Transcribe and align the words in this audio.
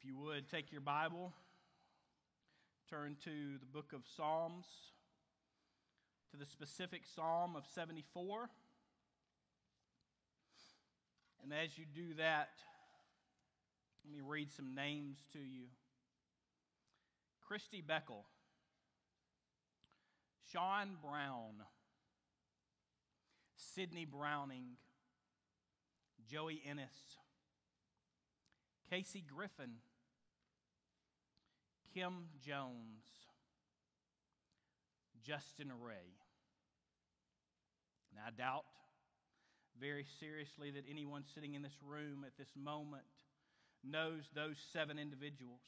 If 0.00 0.06
you 0.06 0.16
would, 0.16 0.48
take 0.48 0.72
your 0.72 0.80
Bible, 0.80 1.30
turn 2.88 3.16
to 3.24 3.58
the 3.60 3.66
book 3.66 3.92
of 3.92 4.00
Psalms, 4.16 4.64
to 6.30 6.38
the 6.38 6.46
specific 6.46 7.02
Psalm 7.14 7.54
of 7.54 7.64
74. 7.74 8.48
And 11.42 11.52
as 11.52 11.76
you 11.76 11.84
do 11.84 12.14
that, 12.14 12.48
let 14.02 14.14
me 14.14 14.22
read 14.26 14.50
some 14.50 14.74
names 14.74 15.18
to 15.34 15.38
you 15.38 15.66
Kristi 17.46 17.84
Beckel, 17.84 18.24
Shawn 20.50 20.96
Brown, 21.04 21.66
Sydney 23.74 24.06
Browning, 24.06 24.76
Joey 26.26 26.62
Ennis. 26.66 27.18
Casey 28.90 29.22
Griffin, 29.24 29.74
Kim 31.94 32.28
Jones, 32.46 33.04
Justin 35.24 35.72
Ray. 35.82 35.94
Now, 38.14 38.22
I 38.26 38.30
doubt 38.30 38.64
very 39.80 40.04
seriously 40.18 40.70
that 40.72 40.84
anyone 40.88 41.24
sitting 41.34 41.54
in 41.54 41.62
this 41.62 41.76
room 41.86 42.24
at 42.26 42.36
this 42.38 42.50
moment 42.54 43.02
knows 43.82 44.22
those 44.34 44.56
seven 44.72 44.98
individuals. 44.98 45.60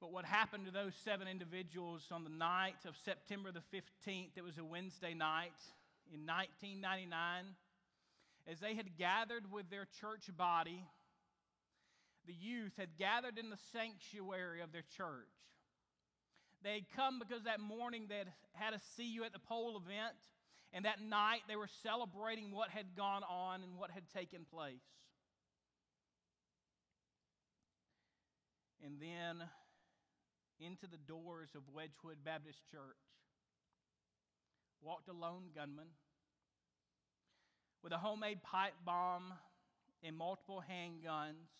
But 0.00 0.12
what 0.12 0.24
happened 0.24 0.66
to 0.66 0.72
those 0.72 0.92
seven 1.04 1.28
individuals 1.28 2.02
on 2.10 2.24
the 2.24 2.30
night 2.30 2.84
of 2.86 2.94
September 3.04 3.50
the 3.52 3.62
15th, 3.74 4.30
it 4.36 4.44
was 4.44 4.58
a 4.58 4.64
Wednesday 4.64 5.14
night 5.14 5.56
in 6.12 6.26
1999, 6.26 7.44
as 8.46 8.60
they 8.60 8.74
had 8.74 8.96
gathered 8.96 9.50
with 9.50 9.70
their 9.70 9.86
church 10.00 10.28
body, 10.36 10.84
the 12.26 12.34
youth 12.34 12.72
had 12.78 12.96
gathered 12.98 13.38
in 13.38 13.50
the 13.50 13.58
sanctuary 13.72 14.60
of 14.60 14.72
their 14.72 14.84
church. 14.96 15.32
They 16.62 16.74
had 16.74 16.90
come 16.96 17.18
because 17.18 17.44
that 17.44 17.60
morning 17.60 18.06
they 18.08 18.18
had 18.18 18.32
had 18.52 18.74
a 18.74 18.80
see 18.96 19.06
you 19.06 19.24
at 19.24 19.32
the 19.32 19.38
pole 19.38 19.76
event, 19.76 20.16
and 20.72 20.84
that 20.84 21.00
night 21.00 21.42
they 21.48 21.56
were 21.56 21.68
celebrating 21.82 22.50
what 22.50 22.70
had 22.70 22.96
gone 22.96 23.22
on 23.22 23.62
and 23.62 23.76
what 23.76 23.90
had 23.90 24.08
taken 24.10 24.44
place. 24.44 24.80
And 28.84 29.00
then 29.00 29.46
into 30.58 30.86
the 30.86 30.96
doors 30.96 31.50
of 31.54 31.62
Wedgwood 31.72 32.18
Baptist 32.24 32.58
Church 32.70 32.96
walked 34.80 35.08
a 35.08 35.12
lone 35.12 35.50
gunman 35.54 35.88
with 37.82 37.92
a 37.92 37.98
homemade 37.98 38.42
pipe 38.42 38.74
bomb 38.84 39.32
and 40.02 40.16
multiple 40.16 40.62
handguns, 40.70 41.50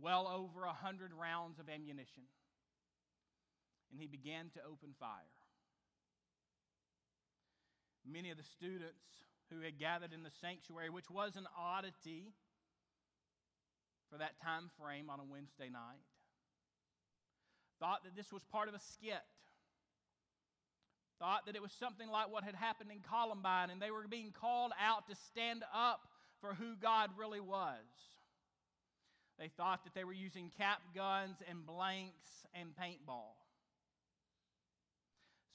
well 0.00 0.28
over 0.28 0.64
a 0.64 0.72
hundred 0.72 1.12
rounds 1.12 1.58
of 1.58 1.68
ammunition. 1.68 2.24
And 3.90 4.00
he 4.00 4.06
began 4.06 4.50
to 4.54 4.60
open 4.60 4.94
fire. 4.98 5.10
Many 8.06 8.30
of 8.30 8.36
the 8.36 8.44
students 8.44 9.02
who 9.50 9.60
had 9.60 9.78
gathered 9.78 10.12
in 10.12 10.22
the 10.22 10.30
sanctuary, 10.40 10.90
which 10.90 11.10
was 11.10 11.36
an 11.36 11.46
oddity 11.58 12.32
for 14.10 14.18
that 14.18 14.40
time 14.42 14.70
frame 14.80 15.10
on 15.10 15.20
a 15.20 15.24
Wednesday 15.24 15.68
night, 15.70 16.06
thought 17.78 18.04
that 18.04 18.14
this 18.14 18.32
was 18.32 18.44
part 18.44 18.68
of 18.68 18.74
a 18.74 18.80
skit 18.94 19.24
thought 21.20 21.44
that 21.44 21.54
it 21.54 21.62
was 21.62 21.70
something 21.78 22.08
like 22.08 22.32
what 22.32 22.42
had 22.42 22.54
happened 22.54 22.90
in 22.90 22.98
Columbine, 23.00 23.68
and 23.68 23.80
they 23.80 23.90
were 23.90 24.08
being 24.08 24.32
called 24.32 24.72
out 24.80 25.06
to 25.08 25.14
stand 25.14 25.62
up 25.72 26.00
for 26.40 26.54
who 26.54 26.74
God 26.80 27.10
really 27.16 27.40
was. 27.40 27.84
They 29.40 29.48
thought 29.48 29.82
that 29.84 29.94
they 29.94 30.04
were 30.04 30.12
using 30.12 30.52
cap 30.56 30.80
guns 30.94 31.38
and 31.48 31.66
blanks 31.66 32.46
and 32.54 32.70
paintball. 32.76 33.34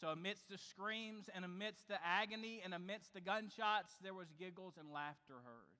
So, 0.02 0.08
amidst 0.08 0.50
the 0.50 0.58
screams 0.58 1.30
and 1.34 1.46
amidst 1.46 1.88
the 1.88 1.98
agony 2.04 2.62
and 2.66 2.74
amidst 2.74 3.14
the 3.14 3.22
gunshots, 3.22 3.94
there 4.04 4.14
was 4.14 4.28
giggles 4.38 4.74
and 4.78 4.92
laughter 4.92 5.36
heard 5.46 5.76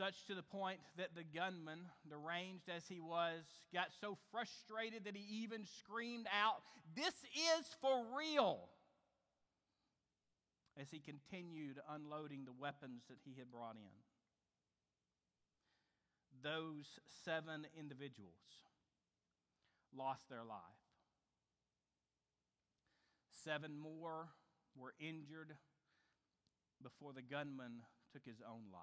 such 0.00 0.24
to 0.24 0.34
the 0.34 0.42
point 0.42 0.80
that 0.96 1.14
the 1.14 1.24
gunman, 1.38 1.80
deranged 2.08 2.70
as 2.74 2.88
he 2.88 3.00
was, 3.00 3.44
got 3.74 3.88
so 4.00 4.16
frustrated 4.32 5.04
that 5.04 5.14
he 5.14 5.42
even 5.42 5.66
screamed 5.66 6.26
out, 6.32 6.62
This 6.96 7.12
is 7.12 7.66
for 7.82 8.02
real! 8.16 8.70
as 10.80 10.88
he 10.90 11.00
continued 11.00 11.78
unloading 11.90 12.46
the 12.46 12.56
weapons 12.58 13.02
that 13.10 13.18
he 13.26 13.34
had 13.38 13.50
brought 13.50 13.76
in. 13.76 13.92
Those 16.42 16.98
seven 17.24 17.66
individuals 17.78 18.64
lost 19.94 20.28
their 20.28 20.44
life. 20.44 20.60
Seven 23.44 23.78
more 23.78 24.28
were 24.76 24.94
injured 24.98 25.56
before 26.82 27.12
the 27.12 27.22
gunman 27.22 27.82
took 28.12 28.24
his 28.24 28.40
own 28.46 28.72
life. 28.72 28.82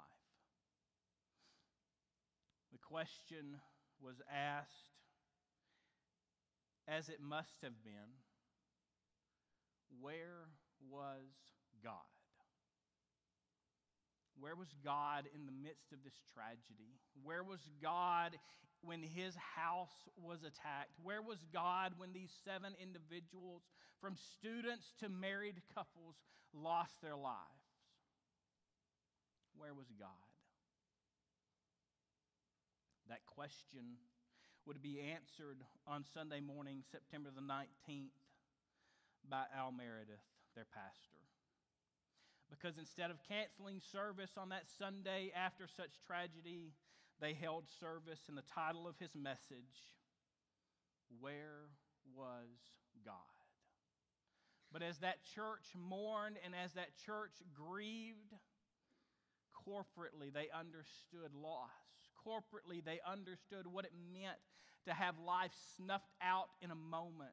The 2.71 2.77
question 2.77 3.59
was 4.01 4.21
asked, 4.31 4.91
as 6.87 7.09
it 7.09 7.21
must 7.21 7.61
have 7.63 7.83
been 7.83 8.21
where 9.99 10.49
was 10.89 11.27
God? 11.83 12.16
Where 14.39 14.55
was 14.55 14.69
God 14.85 15.25
in 15.33 15.45
the 15.45 15.51
midst 15.51 15.91
of 15.91 16.03
this 16.03 16.17
tragedy? 16.33 16.99
Where 17.23 17.43
was 17.43 17.59
God 17.81 18.37
when 18.81 19.01
his 19.01 19.33
house 19.35 20.07
was 20.15 20.43
attacked? 20.43 20.93
Where 21.01 21.21
was 21.21 21.39
God 21.51 21.93
when 21.97 22.13
these 22.13 22.31
seven 22.45 22.73
individuals, 22.81 23.63
from 23.99 24.15
students 24.37 24.93
to 24.99 25.09
married 25.09 25.61
couples, 25.73 26.15
lost 26.53 26.93
their 27.01 27.15
lives? 27.15 27.65
Where 29.57 29.73
was 29.73 29.87
God? 29.99 30.09
That 33.09 33.25
question 33.25 33.97
would 34.67 34.81
be 34.81 34.99
answered 34.99 35.63
on 35.87 36.03
Sunday 36.13 36.41
morning, 36.41 36.83
September 36.91 37.29
the 37.33 37.41
19th, 37.41 38.13
by 39.29 39.43
Al 39.55 39.71
Meredith, 39.71 40.23
their 40.55 40.67
pastor. 40.73 41.26
Because 42.49 42.77
instead 42.77 43.11
of 43.11 43.17
canceling 43.27 43.81
service 43.91 44.31
on 44.37 44.49
that 44.49 44.63
Sunday 44.79 45.31
after 45.35 45.67
such 45.67 45.99
tragedy, 46.05 46.73
they 47.19 47.33
held 47.33 47.65
service, 47.79 48.21
and 48.27 48.37
the 48.37 48.47
title 48.53 48.87
of 48.87 48.95
his 48.99 49.15
message, 49.15 49.91
Where 51.19 51.69
Was 52.15 52.47
God? 53.03 53.13
But 54.71 54.83
as 54.83 54.99
that 54.99 55.23
church 55.35 55.73
mourned 55.75 56.37
and 56.43 56.53
as 56.53 56.73
that 56.73 56.95
church 57.05 57.33
grieved, 57.53 58.35
corporately 59.67 60.31
they 60.31 60.47
understood 60.53 61.33
loss 61.33 61.71
corporately, 62.27 62.83
they 62.83 62.99
understood 63.07 63.65
what 63.67 63.85
it 63.85 63.93
meant 64.13 64.37
to 64.85 64.93
have 64.93 65.15
life 65.25 65.51
snuffed 65.75 66.13
out 66.21 66.49
in 66.61 66.71
a 66.71 66.75
moment 66.75 67.31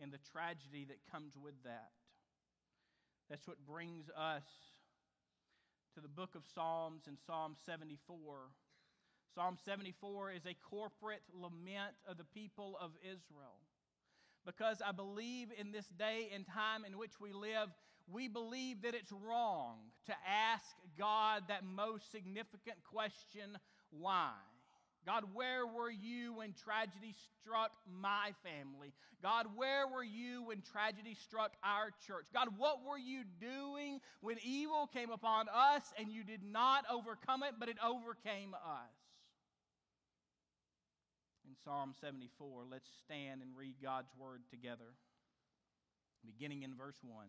and 0.00 0.12
the 0.12 0.18
tragedy 0.32 0.84
that 0.88 0.98
comes 1.10 1.34
with 1.36 1.54
that. 1.64 1.92
That's 3.30 3.46
what 3.48 3.64
brings 3.66 4.10
us 4.10 4.44
to 5.94 6.00
the 6.00 6.08
book 6.08 6.34
of 6.34 6.42
Psalms 6.54 7.02
and 7.06 7.16
Psalm 7.26 7.54
74. 7.64 8.36
Psalm 9.34 9.56
74 9.64 10.32
is 10.32 10.46
a 10.46 10.54
corporate 10.68 11.22
lament 11.32 11.94
of 12.08 12.18
the 12.18 12.24
people 12.24 12.76
of 12.80 12.92
Israel 13.02 13.58
because 14.44 14.82
I 14.86 14.92
believe 14.92 15.48
in 15.58 15.72
this 15.72 15.86
day 15.98 16.30
and 16.34 16.46
time 16.46 16.84
in 16.84 16.98
which 16.98 17.18
we 17.20 17.32
live, 17.32 17.68
we 18.12 18.28
believe 18.28 18.82
that 18.82 18.94
it's 18.94 19.12
wrong 19.12 19.76
to 20.06 20.14
ask 20.28 20.66
God 20.98 21.44
that 21.48 21.64
most 21.64 22.12
significant 22.12 22.76
question 22.84 23.58
why? 23.90 24.32
God, 25.06 25.24
where 25.34 25.66
were 25.66 25.90
you 25.90 26.34
when 26.34 26.54
tragedy 26.54 27.14
struck 27.40 27.72
my 27.90 28.32
family? 28.42 28.92
God, 29.22 29.46
where 29.54 29.86
were 29.86 30.04
you 30.04 30.44
when 30.44 30.62
tragedy 30.62 31.14
struck 31.14 31.52
our 31.62 31.90
church? 32.06 32.26
God, 32.32 32.48
what 32.56 32.84
were 32.84 32.98
you 32.98 33.22
doing 33.40 34.00
when 34.20 34.36
evil 34.42 34.88
came 34.92 35.10
upon 35.10 35.46
us 35.54 35.82
and 35.98 36.10
you 36.10 36.24
did 36.24 36.42
not 36.42 36.84
overcome 36.90 37.42
it, 37.42 37.54
but 37.58 37.68
it 37.68 37.76
overcame 37.84 38.54
us? 38.54 38.94
in 41.46 41.54
Psalm 41.62 41.92
74. 42.00 42.64
Let's 42.70 42.88
stand 43.04 43.42
and 43.42 43.50
read 43.56 43.74
God's 43.82 44.10
word 44.18 44.40
together, 44.50 44.96
beginning 46.24 46.62
in 46.62 46.74
verse 46.74 46.98
1. 47.02 47.26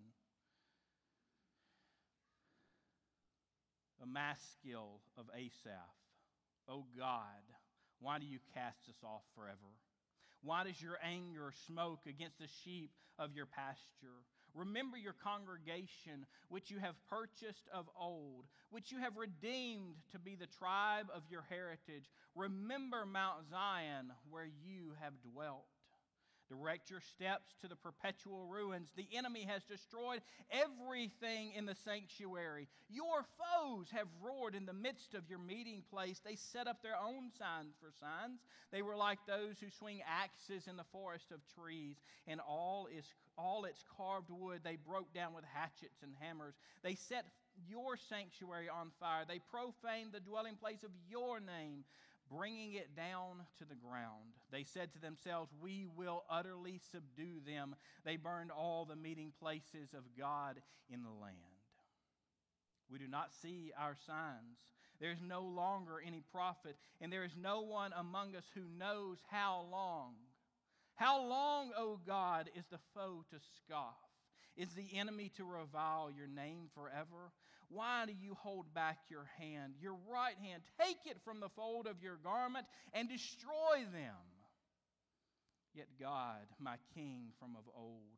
A 4.04 4.08
maskil 4.08 5.02
of 5.18 5.26
Asaph. 5.36 5.96
O 6.68 6.86
God, 6.98 7.46
why 8.06 8.20
do 8.20 8.26
you 8.28 8.38
cast 8.54 8.88
us 8.88 9.02
off 9.04 9.24
forever? 9.34 9.74
Why 10.44 10.64
does 10.64 10.80
your 10.80 11.00
anger 11.02 11.52
smoke 11.66 12.02
against 12.08 12.38
the 12.38 12.46
sheep 12.64 12.92
of 13.18 13.34
your 13.34 13.48
pasture? 13.48 14.22
Remember 14.54 14.96
your 14.96 15.16
congregation, 15.24 16.28
which 16.50 16.70
you 16.70 16.78
have 16.78 16.94
purchased 17.10 17.68
of 17.74 17.90
old, 18.00 18.46
which 18.70 18.92
you 18.92 19.00
have 19.00 19.18
redeemed 19.18 19.96
to 20.12 20.20
be 20.20 20.36
the 20.36 20.46
tribe 20.46 21.08
of 21.14 21.24
your 21.32 21.44
heritage. 21.50 22.06
Remember 22.36 23.08
Mount 23.08 23.50
Zion, 23.50 24.14
where 24.30 24.46
you 24.46 24.94
have 25.02 25.14
dwelt. 25.34 25.66
Direct 26.50 26.90
your 26.90 27.02
steps 27.02 27.56
to 27.62 27.68
the 27.68 27.76
perpetual 27.76 28.46
ruins. 28.46 28.92
The 28.96 29.08
enemy 29.16 29.48
has 29.50 29.64
destroyed 29.64 30.22
everything 30.52 31.54
in 31.56 31.66
the 31.66 31.76
sanctuary. 31.76 32.68
Your 32.90 33.26
foes 33.38 33.88
have 33.92 34.08
roared 34.22 34.54
in 34.54 34.66
the 34.66 34.74
midst 34.74 35.16
of 35.16 35.30
your 35.30 35.40
meeting 35.40 35.84
place. 35.90 36.22
They 36.24 36.36
set 36.36 36.68
up 36.68 36.84
their 36.84 36.98
own 36.98 37.32
signs 37.38 37.74
for 37.80 37.92
signs. 38.00 38.42
They 38.72 38.82
were 38.82 38.96
like 38.96 39.20
those 39.26 39.60
who 39.60 39.70
swing 39.70 40.02
axes 40.08 40.68
in 40.68 40.78
the 40.78 40.84
forest 40.92 41.32
of 41.32 41.40
trees, 41.56 41.98
and 42.28 42.40
all 42.40 42.88
is 42.96 43.06
all 43.38 43.66
its 43.66 43.84
carved 43.98 44.30
wood 44.30 44.62
they 44.64 44.78
broke 44.78 45.14
down 45.14 45.34
with 45.34 45.44
hatchets 45.54 46.04
and 46.04 46.14
hammers. 46.20 46.56
They 46.84 46.96
set 46.96 47.26
your 47.68 47.98
sanctuary 47.98 48.70
on 48.70 48.92
fire. 49.00 49.24
They 49.28 49.40
profaned 49.40 50.12
the 50.14 50.20
dwelling 50.20 50.56
place 50.56 50.84
of 50.84 50.92
your 51.10 51.40
name 51.40 51.84
bringing 52.32 52.74
it 52.74 52.96
down 52.96 53.44
to 53.60 53.66
the 53.66 53.76
ground. 53.76 54.34
They 54.52 54.64
said 54.64 54.94
to 54.94 55.00
themselves, 55.00 55.52
We 55.62 55.86
will 55.96 56.24
utterly 56.30 56.80
subdue 56.92 57.42
them. 57.46 57.76
They 58.04 58.18
burned 58.18 58.52
all 58.52 58.86
the 58.86 58.96
meeting 58.96 59.32
places 59.40 59.94
of 59.94 60.04
God 60.18 60.62
in 60.90 61.04
the 61.04 61.22
land. 61.22 61.36
We 62.90 63.00
do 63.00 63.08
not 63.08 63.32
see 63.42 63.72
our 63.78 63.96
signs. 64.06 64.60
There 65.00 65.12
is 65.12 65.22
no 65.22 65.42
longer 65.42 66.02
any 66.06 66.22
prophet, 66.32 66.78
and 67.02 67.12
there 67.12 67.24
is 67.24 67.36
no 67.40 67.62
one 67.62 67.92
among 67.98 68.36
us 68.36 68.46
who 68.54 68.62
knows 68.80 69.18
how 69.30 69.66
long. 69.72 70.14
How 70.96 71.22
long, 71.22 71.72
O 71.78 72.00
God, 72.08 72.50
is 72.56 72.66
the 72.72 72.80
foe 72.94 73.26
to 73.30 73.38
scoff? 73.58 73.98
Is 74.56 74.70
the 74.74 74.98
enemy 74.98 75.32
to 75.36 75.44
revile 75.44 76.10
your 76.16 76.28
name 76.28 76.70
forever? 76.74 77.34
Why 77.76 78.06
do 78.06 78.14
you 78.14 78.38
hold 78.40 78.74
back 78.74 79.00
your 79.10 79.28
hand, 79.38 79.74
your 79.82 79.98
right 80.10 80.38
hand? 80.42 80.64
Take 80.80 81.12
it 81.12 81.18
from 81.26 81.42
the 81.42 81.50
fold 81.50 81.88
of 81.88 82.02
your 82.02 82.16
garment 82.24 82.66
and 82.94 83.10
destroy 83.10 83.84
them. 83.92 84.16
Yet 85.74 85.88
God, 86.00 86.48
my 86.58 86.78
King 86.94 87.34
from 87.38 87.58
of 87.58 87.66
old, 87.76 88.16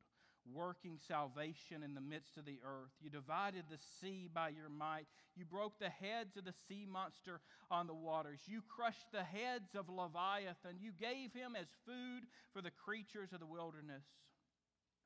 working 0.54 1.00
salvation 1.08 1.82
in 1.82 1.96
the 1.96 2.02
midst 2.02 2.38
of 2.38 2.46
the 2.46 2.60
earth. 2.64 2.94
You 3.02 3.10
divided 3.10 3.64
the 3.68 3.80
sea 4.00 4.30
by 4.32 4.50
your 4.50 4.70
might. 4.70 5.08
You 5.36 5.44
broke 5.44 5.80
the 5.80 5.90
heads 5.90 6.38
of 6.38 6.46
the 6.46 6.54
sea 6.70 6.86
monster 6.88 7.42
on 7.72 7.88
the 7.88 7.96
waters. 7.96 8.40
You 8.46 8.62
crushed 8.62 9.12
the 9.12 9.24
heads 9.24 9.74
of 9.76 9.90
Leviathan. 9.90 10.78
You 10.80 10.92
gave 11.02 11.34
him 11.34 11.56
as 11.60 11.68
food 11.84 12.30
for 12.54 12.62
the 12.62 12.70
creatures 12.86 13.34
of 13.34 13.40
the 13.40 13.48
wilderness. 13.48 14.06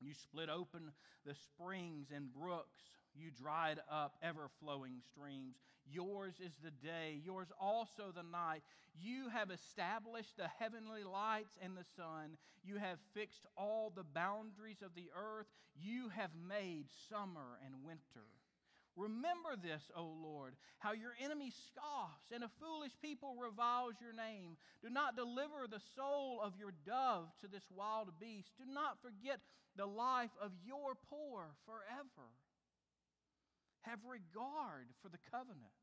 You 0.01 0.13
split 0.13 0.49
open 0.49 0.91
the 1.25 1.35
springs 1.35 2.07
and 2.13 2.33
brooks. 2.33 2.81
You 3.15 3.29
dried 3.31 3.79
up 3.91 4.15
ever 4.21 4.49
flowing 4.59 5.01
streams. 5.11 5.55
Yours 5.89 6.35
is 6.43 6.53
the 6.63 6.71
day, 6.71 7.19
yours 7.23 7.47
also 7.59 8.11
the 8.15 8.23
night. 8.23 8.61
You 8.99 9.29
have 9.29 9.51
established 9.51 10.37
the 10.37 10.47
heavenly 10.59 11.03
lights 11.03 11.57
and 11.61 11.75
the 11.75 11.85
sun. 11.95 12.37
You 12.63 12.77
have 12.77 12.99
fixed 13.13 13.45
all 13.57 13.91
the 13.95 14.03
boundaries 14.03 14.81
of 14.83 14.95
the 14.95 15.09
earth. 15.15 15.47
You 15.75 16.09
have 16.09 16.31
made 16.47 16.85
summer 17.09 17.59
and 17.65 17.83
winter. 17.83 18.27
Remember 18.95 19.55
this, 19.55 19.89
O 19.95 20.03
Lord, 20.03 20.55
how 20.79 20.91
your 20.91 21.15
enemy 21.23 21.51
scoffs 21.51 22.31
and 22.33 22.43
a 22.43 22.51
foolish 22.59 22.91
people 23.01 23.35
reviles 23.39 23.95
your 24.01 24.13
name. 24.13 24.57
Do 24.83 24.89
not 24.89 25.15
deliver 25.15 25.65
the 25.67 25.81
soul 25.95 26.41
of 26.43 26.53
your 26.59 26.73
dove 26.85 27.31
to 27.39 27.47
this 27.47 27.63
wild 27.73 28.09
beast. 28.19 28.51
Do 28.59 28.65
not 28.67 29.01
forget 29.01 29.39
the 29.77 29.85
life 29.85 30.35
of 30.41 30.51
your 30.65 30.95
poor 31.09 31.55
forever. 31.65 32.27
Have 33.81 33.99
regard 34.05 34.87
for 35.01 35.09
the 35.09 35.19
covenant, 35.31 35.73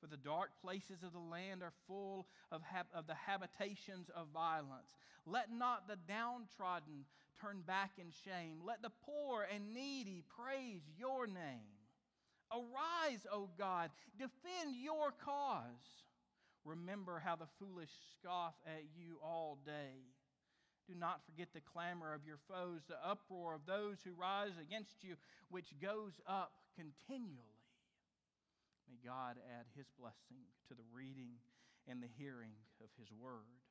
for 0.00 0.06
the 0.06 0.16
dark 0.16 0.50
places 0.60 1.02
of 1.02 1.12
the 1.12 1.18
land 1.18 1.62
are 1.62 1.72
full 1.86 2.26
of, 2.50 2.62
of 2.94 3.06
the 3.06 3.14
habitations 3.14 4.10
of 4.14 4.28
violence. 4.32 4.94
Let 5.26 5.52
not 5.52 5.88
the 5.88 5.96
downtrodden 6.08 7.04
turn 7.40 7.62
back 7.66 7.92
in 7.98 8.12
shame. 8.24 8.58
Let 8.64 8.82
the 8.82 8.92
poor 9.04 9.46
and 9.52 9.74
needy 9.74 10.22
praise 10.36 10.82
your 10.96 11.26
name. 11.26 11.82
Arise, 12.52 13.26
O 13.32 13.48
God, 13.58 13.90
defend 14.18 14.76
your 14.76 15.12
cause. 15.24 16.04
Remember 16.64 17.20
how 17.24 17.36
the 17.36 17.48
foolish 17.58 17.90
scoff 18.18 18.54
at 18.66 18.84
you 18.96 19.18
all 19.22 19.58
day. 19.64 20.11
Do 20.88 20.94
not 20.98 21.24
forget 21.24 21.48
the 21.54 21.60
clamor 21.60 22.12
of 22.12 22.26
your 22.26 22.38
foes, 22.48 22.82
the 22.88 22.98
uproar 23.06 23.54
of 23.54 23.66
those 23.66 23.98
who 24.04 24.12
rise 24.18 24.58
against 24.60 25.02
you, 25.02 25.14
which 25.48 25.78
goes 25.80 26.20
up 26.26 26.52
continually. 26.76 27.62
May 28.88 28.98
God 29.04 29.36
add 29.58 29.66
his 29.76 29.86
blessing 29.98 30.42
to 30.68 30.74
the 30.74 30.84
reading 30.92 31.38
and 31.88 32.02
the 32.02 32.10
hearing 32.18 32.52
of 32.82 32.88
his 32.98 33.08
word. 33.12 33.62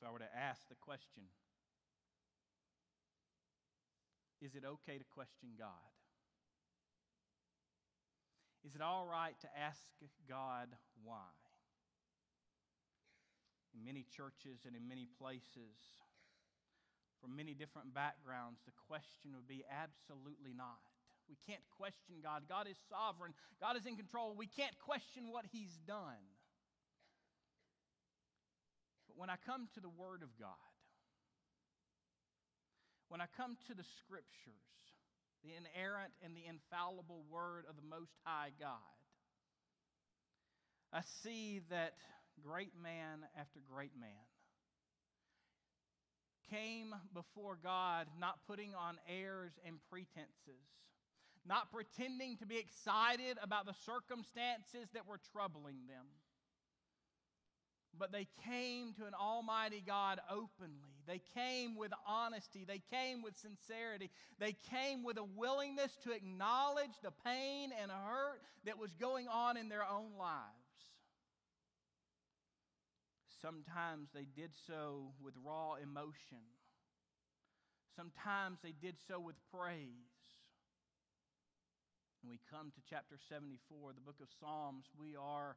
If 0.00 0.08
I 0.08 0.12
were 0.12 0.18
to 0.18 0.36
ask 0.36 0.68
the 0.68 0.74
question, 0.74 1.24
is 4.40 4.54
it 4.54 4.64
okay 4.64 4.98
to 4.98 5.04
question 5.04 5.50
God? 5.58 5.70
Is 8.64 8.74
it 8.74 8.80
all 8.80 9.04
right 9.04 9.38
to 9.40 9.48
ask 9.60 9.80
God 10.28 10.68
why? 11.04 11.28
In 13.76 13.84
many 13.84 14.06
churches 14.16 14.64
and 14.64 14.74
in 14.74 14.88
many 14.88 15.06
places, 15.20 15.76
from 17.20 17.36
many 17.36 17.52
different 17.52 17.92
backgrounds, 17.92 18.60
the 18.64 18.72
question 18.88 19.36
would 19.36 19.48
be 19.48 19.64
absolutely 19.68 20.56
not. 20.56 20.80
We 21.28 21.36
can't 21.48 21.64
question 21.76 22.20
God. 22.22 22.44
God 22.48 22.68
is 22.68 22.76
sovereign, 22.88 23.32
God 23.60 23.76
is 23.76 23.84
in 23.84 23.96
control. 23.96 24.34
We 24.36 24.46
can't 24.46 24.76
question 24.80 25.28
what 25.32 25.44
He's 25.52 25.76
done. 25.86 26.24
But 29.08 29.16
when 29.18 29.28
I 29.28 29.36
come 29.44 29.68
to 29.74 29.80
the 29.80 29.88
Word 29.88 30.22
of 30.22 30.36
God, 30.38 30.72
when 33.08 33.20
I 33.20 33.26
come 33.36 33.56
to 33.68 33.74
the 33.74 33.84
Scriptures, 34.04 34.68
the 35.44 35.52
inerrant 35.52 36.12
and 36.24 36.34
the 36.34 36.46
infallible 36.48 37.22
word 37.30 37.64
of 37.68 37.76
the 37.76 37.86
Most 37.86 38.12
High 38.24 38.50
God, 38.58 38.96
I 40.92 41.02
see 41.22 41.60
that 41.70 41.94
great 42.42 42.72
man 42.82 43.26
after 43.38 43.60
great 43.70 43.92
man 43.98 44.24
came 46.50 46.94
before 47.12 47.58
God 47.62 48.06
not 48.18 48.38
putting 48.46 48.74
on 48.74 48.98
airs 49.08 49.52
and 49.66 49.76
pretenses, 49.90 50.64
not 51.46 51.72
pretending 51.72 52.36
to 52.38 52.46
be 52.46 52.58
excited 52.58 53.38
about 53.42 53.66
the 53.66 53.74
circumstances 53.84 54.88
that 54.94 55.06
were 55.06 55.20
troubling 55.32 55.86
them 55.88 56.06
but 57.98 58.12
they 58.12 58.26
came 58.44 58.92
to 58.94 59.06
an 59.06 59.14
Almighty 59.14 59.82
God 59.86 60.20
openly. 60.30 60.94
They 61.06 61.20
came 61.34 61.76
with 61.76 61.92
honesty. 62.06 62.64
They 62.66 62.82
came 62.90 63.22
with 63.22 63.36
sincerity. 63.36 64.10
They 64.38 64.56
came 64.70 65.04
with 65.04 65.18
a 65.18 65.24
willingness 65.24 65.96
to 66.04 66.12
acknowledge 66.12 66.94
the 67.02 67.12
pain 67.24 67.70
and 67.80 67.90
hurt 67.90 68.40
that 68.64 68.78
was 68.78 68.90
going 68.94 69.28
on 69.28 69.56
in 69.56 69.68
their 69.68 69.84
own 69.84 70.16
lives. 70.18 70.64
Sometimes 73.40 74.08
they 74.14 74.26
did 74.36 74.52
so 74.66 75.12
with 75.22 75.34
raw 75.44 75.74
emotion, 75.74 76.40
sometimes 77.94 78.58
they 78.62 78.72
did 78.72 78.96
so 79.06 79.20
with 79.20 79.36
praise. 79.52 80.14
When 82.22 82.30
we 82.30 82.40
come 82.50 82.72
to 82.72 82.80
chapter 82.88 83.16
74, 83.28 83.92
the 83.92 84.00
book 84.00 84.16
of 84.22 84.28
Psalms, 84.40 84.86
we 84.98 85.14
are 85.14 85.56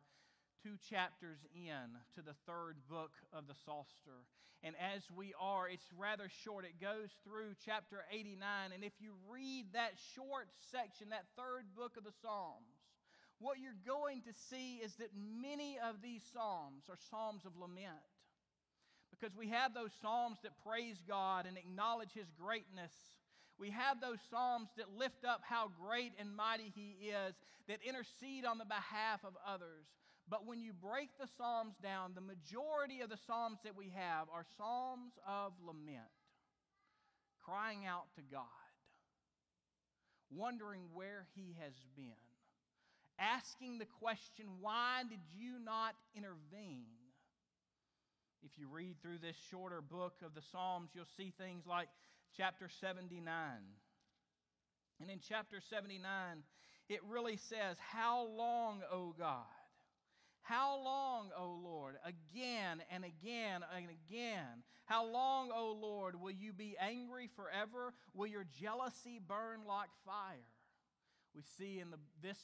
two 0.64 0.78
chapters 0.90 1.40
in 1.54 1.98
to 2.16 2.22
the 2.22 2.36
third 2.46 2.78
book 2.90 3.12
of 3.34 3.48
the 3.48 3.56
Psalter. 3.66 4.26
And 4.64 4.76
as 4.82 5.04
we 5.16 5.34
are, 5.40 5.70
it's 5.70 5.86
rather 5.98 6.30
short. 6.44 6.66
It 6.66 6.82
goes 6.82 7.10
through 7.24 7.54
chapter 7.64 8.04
89. 8.12 8.74
And 8.74 8.84
if 8.84 8.94
you 9.00 9.14
read 9.30 9.74
that 9.74 9.94
short 10.16 10.50
section, 10.72 11.10
that 11.10 11.26
third 11.38 11.66
book 11.76 11.98
of 11.98 12.04
the 12.04 12.16
Psalms, 12.22 12.74
what 13.40 13.60
you're 13.62 13.78
going 13.86 14.22
to 14.24 14.34
see 14.50 14.82
is 14.82 14.96
that 14.96 15.14
many 15.14 15.78
of 15.78 16.02
these 16.02 16.24
Psalms 16.34 16.90
are 16.90 16.98
Psalms 17.10 17.46
of 17.46 17.56
lament. 17.56 18.02
Because 19.12 19.36
we 19.38 19.50
have 19.50 19.74
those 19.74 19.92
Psalms 20.02 20.40
that 20.44 20.58
praise 20.66 20.98
God 21.08 21.46
and 21.46 21.58
acknowledge 21.58 22.14
His 22.14 22.28
greatness. 22.40 22.92
We 23.60 23.70
have 23.70 24.02
those 24.02 24.20
Psalms 24.30 24.70
that 24.78 24.98
lift 24.98 25.24
up 25.24 25.42
how 25.44 25.70
great 25.80 26.14
and 26.20 26.36
mighty 26.36 26.74
He 26.74 27.10
is, 27.10 27.36
that 27.68 27.80
intercede 27.86 28.46
on 28.46 28.58
the 28.58 28.66
behalf 28.66 29.24
of 29.24 29.34
others. 29.46 29.86
But 30.30 30.46
when 30.46 30.62
you 30.62 30.74
break 30.74 31.10
the 31.20 31.28
Psalms 31.38 31.76
down, 31.82 32.12
the 32.14 32.22
majority 32.22 33.02
of 33.02 33.10
the 33.10 33.18
Psalms 33.28 33.60
that 33.64 33.78
we 33.78 33.94
have 33.96 34.28
are 34.34 34.46
Psalms 34.58 35.14
of 35.26 35.54
lament, 35.66 36.12
crying 37.46 37.86
out 37.86 38.06
to 38.16 38.22
God, 38.22 38.44
wondering 40.30 40.82
where 40.94 41.26
He 41.34 41.56
has 41.62 41.74
been, 41.96 42.12
asking 43.18 43.78
the 43.78 43.86
question, 43.86 44.48
Why 44.60 45.04
did 45.10 45.22
you 45.34 45.60
not 45.64 45.96
intervene? 46.14 46.88
If 48.44 48.52
you 48.58 48.68
read 48.68 49.02
through 49.02 49.20
this 49.20 49.36
shorter 49.50 49.82
book 49.82 50.16
of 50.24 50.36
the 50.36 50.42
Psalms, 50.52 50.90
you'll 50.94 51.06
see 51.18 51.34
things 51.38 51.66
like 51.66 51.88
chapter 52.36 52.70
79. 52.82 53.26
And 55.00 55.10
in 55.10 55.20
chapter 55.28 55.60
79, 55.70 56.04
it 56.90 57.00
really 57.08 57.38
says, 57.38 57.78
How 57.80 58.28
long, 58.28 58.82
O 58.92 59.16
God? 59.18 59.46
How 60.48 60.82
long, 60.82 61.32
O 61.38 61.60
Lord? 61.62 61.96
Again 62.06 62.82
and 62.90 63.04
again 63.04 63.66
and 63.76 63.88
again. 63.90 64.64
How 64.86 65.06
long, 65.06 65.52
O 65.54 65.78
Lord, 65.78 66.22
will 66.22 66.32
you 66.32 66.54
be 66.54 66.78
angry 66.80 67.30
forever? 67.36 67.94
Will 68.14 68.28
your 68.28 68.46
jealousy 68.58 69.20
burn 69.28 69.66
like 69.68 69.90
fire? 70.06 70.48
We 71.36 71.42
see 71.58 71.82
in 71.82 71.92
the, 71.92 71.98
this 72.22 72.38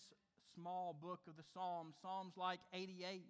small 0.54 0.94
book 1.02 1.22
of 1.30 1.38
the 1.38 1.44
Psalms, 1.54 1.96
Psalms 2.02 2.34
like 2.36 2.60
88, 2.74 3.24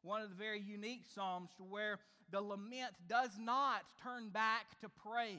one 0.00 0.22
of 0.22 0.30
the 0.30 0.36
very 0.36 0.60
unique 0.60 1.04
Psalms 1.14 1.50
to 1.58 1.62
where 1.62 1.98
the 2.30 2.40
lament 2.40 2.94
does 3.06 3.32
not 3.38 3.82
turn 4.02 4.30
back 4.30 4.80
to 4.80 4.88
praise. 4.88 5.36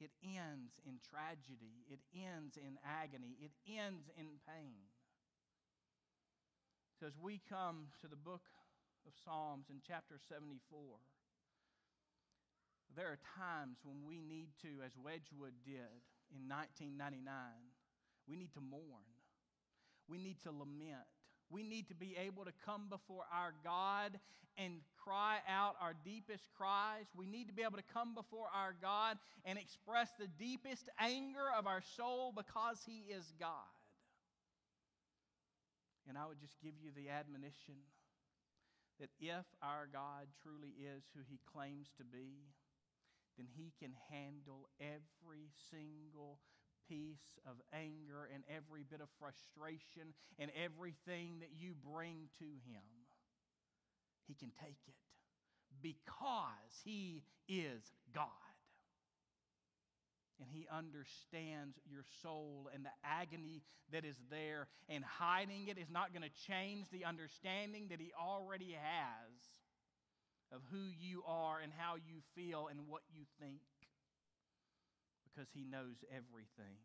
It 0.00 0.10
ends 0.24 0.80
in 0.84 0.98
tragedy. 1.08 1.86
It 1.88 2.00
ends 2.12 2.56
in 2.56 2.76
agony. 2.84 3.36
It 3.40 3.52
ends 3.72 4.10
in 4.18 4.26
pain. 4.48 4.82
So, 6.98 7.06
as 7.06 7.12
we 7.20 7.42
come 7.46 7.88
to 8.00 8.08
the 8.08 8.16
book 8.16 8.40
of 9.06 9.12
Psalms 9.22 9.66
in 9.68 9.84
chapter 9.86 10.16
74, 10.32 10.80
there 12.96 13.12
are 13.12 13.18
times 13.36 13.76
when 13.84 14.00
we 14.08 14.18
need 14.18 14.48
to, 14.62 14.80
as 14.80 14.92
Wedgwood 14.96 15.52
did 15.66 16.00
in 16.32 16.48
1999, 16.48 17.20
we 18.26 18.36
need 18.36 18.54
to 18.54 18.62
mourn. 18.62 19.12
We 20.08 20.16
need 20.16 20.40
to 20.44 20.50
lament. 20.50 21.04
We 21.50 21.62
need 21.62 21.86
to 21.88 21.94
be 21.94 22.16
able 22.16 22.46
to 22.46 22.52
come 22.64 22.88
before 22.88 23.24
our 23.30 23.52
God 23.62 24.18
and 24.56 24.80
cry 24.96 25.40
out 25.46 25.76
our 25.82 25.92
deepest 26.02 26.48
cries. 26.56 27.04
We 27.14 27.26
need 27.26 27.48
to 27.48 27.52
be 27.52 27.60
able 27.60 27.76
to 27.76 27.92
come 27.92 28.14
before 28.14 28.48
our 28.56 28.74
God 28.80 29.18
and 29.44 29.58
express 29.58 30.08
the 30.18 30.28
deepest 30.38 30.88
anger 30.98 31.52
of 31.58 31.66
our 31.66 31.82
soul 31.94 32.32
because 32.34 32.80
He 32.86 33.12
is 33.12 33.34
God. 33.38 33.68
And 36.08 36.16
I 36.16 36.26
would 36.26 36.40
just 36.40 36.60
give 36.62 36.74
you 36.78 36.90
the 36.94 37.10
admonition 37.10 37.82
that 39.00 39.10
if 39.18 39.44
our 39.62 39.88
God 39.92 40.30
truly 40.42 40.72
is 40.78 41.04
who 41.14 41.20
He 41.28 41.40
claims 41.52 41.90
to 41.98 42.04
be, 42.04 42.46
then 43.36 43.46
He 43.50 43.72
can 43.78 43.92
handle 44.10 44.68
every 44.80 45.50
single 45.70 46.38
piece 46.88 47.38
of 47.44 47.56
anger 47.74 48.30
and 48.32 48.44
every 48.48 48.84
bit 48.88 49.00
of 49.00 49.08
frustration 49.18 50.14
and 50.38 50.50
everything 50.54 51.40
that 51.40 51.50
you 51.58 51.74
bring 51.74 52.30
to 52.38 52.46
Him. 52.70 52.86
He 54.26 54.34
can 54.34 54.50
take 54.62 54.78
it 54.86 54.94
because 55.82 56.72
He 56.84 57.22
is 57.48 57.82
God. 58.14 58.45
And 60.38 60.48
He 60.52 60.66
understands 60.70 61.78
your 61.90 62.04
soul 62.22 62.68
and 62.74 62.84
the 62.84 62.94
agony 63.04 63.62
that 63.92 64.04
is 64.04 64.16
there, 64.30 64.68
and 64.88 65.04
hiding 65.04 65.68
it 65.68 65.78
is 65.78 65.88
not 65.90 66.12
going 66.12 66.22
to 66.22 66.52
change 66.52 66.86
the 66.90 67.04
understanding 67.04 67.88
that 67.90 68.00
He 68.00 68.12
already 68.20 68.72
has 68.72 69.32
of 70.52 70.60
who 70.70 70.90
you 70.98 71.22
are 71.26 71.60
and 71.60 71.72
how 71.76 71.96
you 71.96 72.20
feel 72.34 72.68
and 72.68 72.80
what 72.86 73.02
you 73.12 73.22
think 73.40 73.60
because 75.36 75.48
he 75.52 75.64
knows 75.64 75.96
everything. 76.10 76.80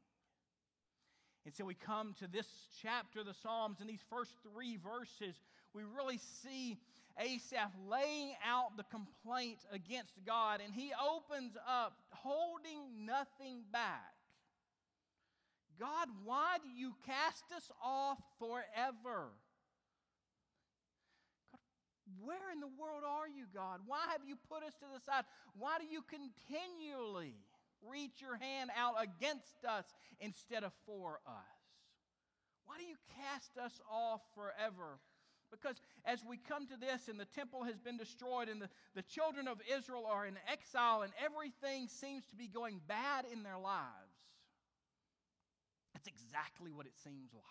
And 1.46 1.55
so 1.55 1.65
we 1.65 1.74
come 1.74 2.13
to 2.20 2.27
this 2.27 2.46
chapter 2.81 3.22
of 3.22 3.25
the 3.25 3.34
Psalms, 3.34 3.77
in 3.81 3.88
these 3.88 4.03
first 4.10 4.31
three 4.43 4.77
verses, 4.77 5.36
we 5.74 5.84
really 5.84 6.20
see 6.43 6.77
Asaph 7.19 7.71
laying 7.89 8.33
out 8.45 8.77
the 8.77 8.83
complaint 8.83 9.59
against 9.71 10.13
God, 10.25 10.61
and 10.63 10.73
he 10.73 10.91
opens 10.93 11.55
up, 11.67 11.97
holding 12.11 13.05
nothing 13.05 13.63
back. 13.71 14.13
God, 15.79 16.09
why 16.23 16.57
do 16.61 16.69
you 16.69 16.93
cast 17.05 17.43
us 17.55 17.71
off 17.83 18.19
forever? 18.37 19.33
God, 21.51 21.59
where 22.23 22.51
in 22.53 22.59
the 22.59 22.69
world 22.79 23.03
are 23.07 23.27
you, 23.27 23.45
God? 23.53 23.79
Why 23.87 24.05
have 24.11 24.21
you 24.27 24.35
put 24.49 24.63
us 24.63 24.73
to 24.75 24.85
the 24.93 24.99
side? 24.99 25.23
Why 25.57 25.77
do 25.79 25.85
you 25.85 26.03
continually 26.03 27.33
reach 27.81 28.21
your 28.21 28.37
hand 28.37 28.69
out 28.77 28.95
against 29.01 29.65
us 29.67 29.85
instead 30.19 30.63
of 30.63 30.71
for 30.85 31.19
us? 31.25 31.61
Why 32.65 32.77
do 32.77 32.85
you 32.85 32.95
cast 33.17 33.57
us 33.57 33.81
off 33.91 34.21
forever? 34.35 34.99
Because 35.51 35.81
as 36.05 36.24
we 36.24 36.38
come 36.38 36.67
to 36.67 36.77
this, 36.77 37.08
and 37.08 37.20
the 37.20 37.25
temple 37.25 37.63
has 37.63 37.77
been 37.77 37.98
destroyed, 37.98 38.48
and 38.50 38.62
the, 38.62 38.70
the 38.96 39.01
children 39.03 39.48
of 39.48 39.60
Israel 39.77 40.08
are 40.10 40.25
in 40.25 40.38
exile, 40.51 41.01
and 41.01 41.12
everything 41.24 41.88
seems 41.88 42.25
to 42.27 42.36
be 42.36 42.48
going 42.48 42.79
bad 42.88 43.25
in 43.31 43.43
their 43.43 43.58
lives, 43.58 44.15
that's 45.93 46.08
exactly 46.08 46.72
what 46.72 46.86
it 46.86 46.98
seems 47.03 47.34
like. 47.34 47.43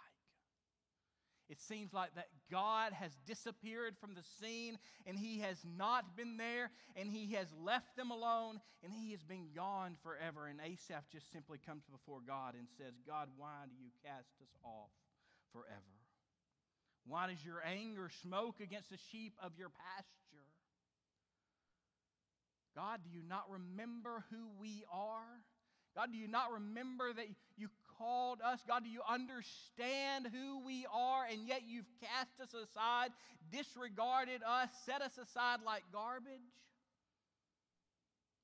It 1.51 1.61
seems 1.61 1.93
like 1.93 2.15
that 2.15 2.29
God 2.49 2.93
has 2.93 3.11
disappeared 3.27 3.97
from 4.01 4.15
the 4.15 4.23
scene 4.23 4.79
and 5.05 5.19
he 5.19 5.41
has 5.41 5.59
not 5.77 6.17
been 6.17 6.37
there 6.37 6.71
and 6.95 7.11
he 7.11 7.35
has 7.35 7.49
left 7.61 7.97
them 7.97 8.13
alone 8.13 8.61
and 8.85 8.93
he 8.93 9.11
has 9.11 9.25
been 9.25 9.49
gone 9.55 9.97
forever. 10.05 10.47
And 10.47 10.61
Asaph 10.61 11.09
just 11.11 11.33
simply 11.33 11.59
comes 11.59 11.83
before 11.91 12.21
God 12.25 12.55
and 12.55 12.69
says, 12.79 12.95
God, 13.05 13.29
why 13.37 13.67
do 13.69 13.75
you 13.83 13.91
cast 14.05 14.31
us 14.41 14.55
off 14.65 14.91
forever? 15.53 16.00
Why 17.07 17.29
does 17.29 17.45
your 17.45 17.63
anger 17.65 18.11
smoke 18.23 18.57
against 18.63 18.91
the 18.91 18.99
sheep 19.11 19.35
of 19.43 19.53
your 19.59 19.71
pasture? 19.71 20.47
God, 22.77 23.01
do 23.03 23.11
you 23.11 23.23
not 23.29 23.45
remember 23.51 24.25
who 24.31 24.49
we 24.61 24.85
are? 24.93 25.43
God, 25.97 26.13
do 26.13 26.19
you 26.19 26.29
not 26.29 26.53
remember 26.53 27.13
that 27.13 27.27
you 27.57 27.69
called 27.99 28.41
us? 28.41 28.61
God, 28.67 28.85
do 28.85 28.91
you 28.91 29.03
understand 29.09 30.29
who 30.33 30.65
we 30.65 30.87
are 30.93 31.25
and 31.31 31.47
yet 31.49 31.63
you've 31.67 31.91
cast 32.01 32.41
us 32.41 32.55
aside, 32.55 33.11
disregarded 33.53 34.43
us, 34.47 34.69
set 34.87 35.03
us 35.03 35.19
aside 35.19 35.61
like 35.67 35.83
garbage? 35.93 36.41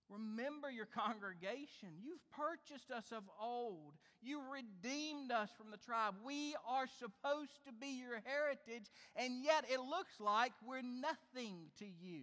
Remember 0.08 0.70
your 0.70 0.86
congregation. 0.86 1.98
You've 2.02 2.22
purchased 2.30 2.90
us 2.90 3.10
of 3.12 3.24
old. 3.42 3.94
You 4.22 4.40
redeemed 4.52 5.32
us 5.32 5.50
from 5.56 5.70
the 5.70 5.78
tribe. 5.78 6.14
We 6.24 6.54
are 6.68 6.86
supposed 6.98 7.64
to 7.66 7.72
be 7.72 7.98
your 7.98 8.22
heritage, 8.24 8.86
and 9.16 9.44
yet 9.44 9.64
it 9.68 9.80
looks 9.80 10.20
like 10.20 10.52
we're 10.64 10.82
nothing 10.82 11.70
to 11.78 11.84
you. 11.84 12.22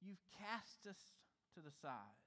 You've 0.00 0.24
cast 0.38 0.86
us 0.88 1.00
to 1.54 1.60
the 1.60 1.72
side. 1.82 2.23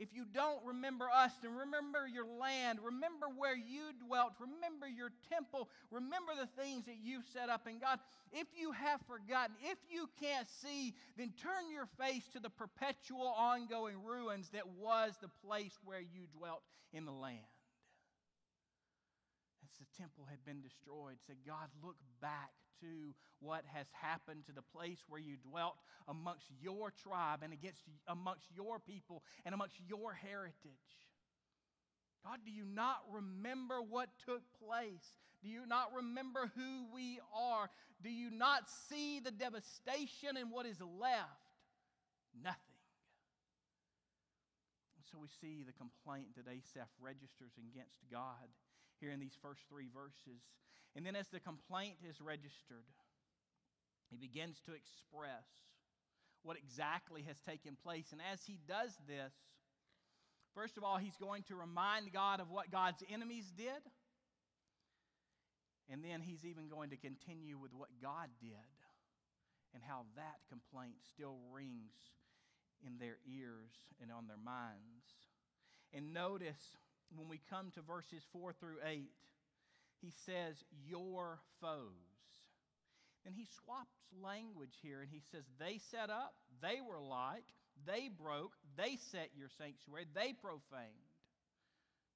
If, 0.00 0.08
you 0.14 0.24
don't 0.24 0.64
remember 0.64 1.10
us 1.12 1.32
and 1.44 1.52
remember 1.52 2.08
your 2.08 2.24
land, 2.24 2.78
remember 2.82 3.26
where 3.36 3.54
you 3.54 3.92
dwelt, 4.06 4.32
remember 4.40 4.88
your 4.88 5.12
temple, 5.30 5.68
remember 5.90 6.32
the 6.34 6.48
things 6.60 6.86
that 6.86 6.96
you've 7.04 7.26
set 7.34 7.50
up. 7.50 7.66
And 7.66 7.78
God, 7.78 7.98
if 8.32 8.46
you 8.58 8.72
have 8.72 9.00
forgotten, 9.06 9.56
if 9.60 9.76
you 9.90 10.08
can't 10.18 10.48
see, 10.48 10.94
then 11.18 11.34
turn 11.36 11.70
your 11.70 11.86
face 12.00 12.24
to 12.32 12.40
the 12.40 12.48
perpetual 12.48 13.28
ongoing 13.36 14.02
ruins 14.02 14.48
that 14.54 14.66
was 14.80 15.12
the 15.20 15.30
place 15.46 15.76
where 15.84 16.00
you 16.00 16.24
dwelt 16.34 16.62
in 16.94 17.04
the 17.04 17.12
land. 17.12 17.44
As 19.62 19.70
the 19.78 20.00
temple 20.00 20.24
had 20.30 20.42
been 20.46 20.62
destroyed, 20.62 21.16
said, 21.26 21.36
God, 21.46 21.68
look 21.84 21.96
back 22.22 22.52
to 22.80 23.14
what 23.40 23.64
has 23.72 23.86
happened 23.92 24.44
to 24.46 24.52
the 24.52 24.62
place 24.62 24.98
where 25.08 25.20
you 25.20 25.36
dwelt 25.36 25.76
amongst 26.08 26.46
your 26.60 26.92
tribe 27.02 27.40
and 27.42 27.52
against 27.52 27.82
amongst 28.08 28.46
your 28.54 28.78
people 28.78 29.22
and 29.44 29.54
amongst 29.54 29.76
your 29.86 30.12
heritage. 30.12 30.52
God, 32.24 32.40
do 32.44 32.50
you 32.50 32.64
not 32.64 33.00
remember 33.10 33.80
what 33.80 34.10
took 34.26 34.42
place? 34.66 35.14
Do 35.42 35.48
you 35.48 35.64
not 35.66 35.88
remember 35.96 36.52
who 36.54 36.84
we 36.94 37.18
are? 37.34 37.70
Do 38.02 38.10
you 38.10 38.30
not 38.30 38.68
see 38.88 39.20
the 39.20 39.30
devastation 39.30 40.36
and 40.36 40.50
what 40.50 40.66
is 40.66 40.80
left? 40.80 41.48
Nothing. 42.36 42.60
so 45.10 45.18
we 45.18 45.28
see 45.40 45.64
the 45.64 45.72
complaint 45.72 46.36
that 46.36 46.46
Asaph 46.46 46.88
registers 47.00 47.52
against 47.58 47.98
God 48.12 48.46
here 49.00 49.10
in 49.10 49.20
these 49.20 49.36
first 49.42 49.62
three 49.68 49.88
verses. 49.92 50.42
And 50.94 51.06
then 51.06 51.16
as 51.16 51.28
the 51.28 51.40
complaint 51.40 51.96
is 52.08 52.20
registered, 52.20 52.86
he 54.10 54.16
begins 54.16 54.60
to 54.66 54.72
express 54.72 55.46
what 56.42 56.56
exactly 56.56 57.22
has 57.28 57.38
taken 57.40 57.76
place. 57.82 58.12
And 58.12 58.20
as 58.32 58.40
he 58.44 58.58
does 58.66 58.92
this, 59.06 59.32
first 60.54 60.76
of 60.76 60.84
all, 60.84 60.96
he's 60.96 61.16
going 61.16 61.44
to 61.44 61.54
remind 61.54 62.12
God 62.12 62.40
of 62.40 62.50
what 62.50 62.70
God's 62.70 63.02
enemies 63.12 63.52
did. 63.56 63.82
And 65.90 66.04
then 66.04 66.20
he's 66.20 66.44
even 66.44 66.68
going 66.68 66.90
to 66.90 66.96
continue 66.96 67.58
with 67.58 67.72
what 67.74 67.88
God 68.00 68.28
did 68.40 68.70
and 69.74 69.82
how 69.82 70.02
that 70.16 70.38
complaint 70.48 70.94
still 71.12 71.36
rings 71.52 71.92
in 72.86 72.98
their 72.98 73.18
ears 73.26 73.70
and 74.00 74.10
on 74.10 74.26
their 74.26 74.38
minds. 74.42 75.06
And 75.92 76.12
notice 76.12 76.76
when 77.16 77.28
we 77.28 77.40
come 77.50 77.70
to 77.74 77.82
verses 77.82 78.22
4 78.32 78.52
through 78.52 78.78
8, 78.86 79.10
he 80.00 80.12
says, 80.26 80.56
Your 80.86 81.40
foes. 81.60 82.10
And 83.26 83.34
he 83.34 83.46
swaps 83.62 83.96
language 84.22 84.74
here 84.82 85.02
and 85.02 85.10
he 85.10 85.20
says, 85.30 85.44
They 85.58 85.78
set 85.90 86.08
up, 86.10 86.34
they 86.62 86.80
were 86.80 87.00
like, 87.00 87.44
they 87.86 88.08
broke, 88.08 88.52
they 88.76 88.96
set 89.10 89.30
your 89.36 89.48
sanctuary, 89.58 90.06
they 90.14 90.32
profaned. 90.32 91.10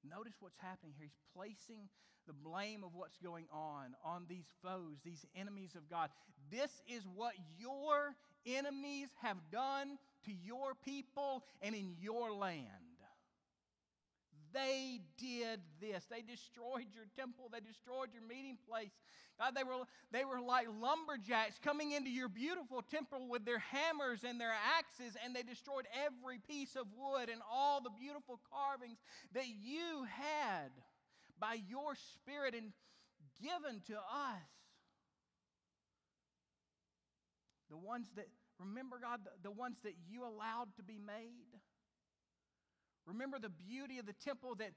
Notice 0.08 0.34
what's 0.40 0.58
happening 0.58 0.92
here. 0.98 1.08
He's 1.08 1.24
placing 1.34 1.88
the 2.26 2.32
blame 2.32 2.84
of 2.84 2.94
what's 2.94 3.16
going 3.18 3.46
on 3.52 3.94
on 4.04 4.24
these 4.28 4.46
foes, 4.62 4.96
these 5.04 5.24
enemies 5.36 5.74
of 5.76 5.88
God. 5.88 6.10
This 6.50 6.70
is 6.88 7.04
what 7.14 7.34
your 7.58 8.14
enemies 8.46 9.08
have 9.22 9.38
done 9.50 9.98
to 10.26 10.32
your 10.32 10.74
people 10.84 11.44
and 11.62 11.74
in 11.74 11.94
your 12.00 12.32
land. 12.32 12.83
They 14.54 15.00
did 15.18 15.60
this. 15.80 16.06
They 16.08 16.22
destroyed 16.22 16.94
your 16.94 17.06
temple. 17.18 17.50
They 17.52 17.58
destroyed 17.58 18.10
your 18.14 18.22
meeting 18.22 18.56
place. 18.68 18.92
God, 19.38 19.54
they 19.56 19.64
were, 19.64 19.82
they 20.12 20.24
were 20.24 20.40
like 20.40 20.68
lumberjacks 20.80 21.58
coming 21.58 21.90
into 21.90 22.08
your 22.08 22.28
beautiful 22.28 22.82
temple 22.82 23.28
with 23.28 23.44
their 23.44 23.58
hammers 23.58 24.22
and 24.22 24.40
their 24.40 24.54
axes, 24.78 25.16
and 25.24 25.34
they 25.34 25.42
destroyed 25.42 25.86
every 26.06 26.38
piece 26.38 26.76
of 26.76 26.86
wood 26.96 27.28
and 27.28 27.42
all 27.50 27.80
the 27.80 27.90
beautiful 27.90 28.38
carvings 28.48 28.98
that 29.34 29.48
you 29.48 30.06
had 30.08 30.70
by 31.40 31.58
your 31.68 31.96
Spirit 32.14 32.54
and 32.54 32.70
given 33.42 33.82
to 33.88 33.94
us. 33.94 34.46
The 37.70 37.76
ones 37.76 38.06
that, 38.14 38.26
remember, 38.60 39.00
God, 39.02 39.20
the, 39.24 39.30
the 39.42 39.50
ones 39.50 39.78
that 39.82 39.94
you 40.08 40.22
allowed 40.22 40.68
to 40.76 40.84
be 40.84 40.98
made. 41.04 41.53
Remember 43.06 43.38
the 43.38 43.52
beauty 43.52 43.98
of 43.98 44.06
the 44.06 44.16
temple 44.24 44.54
that, 44.56 44.72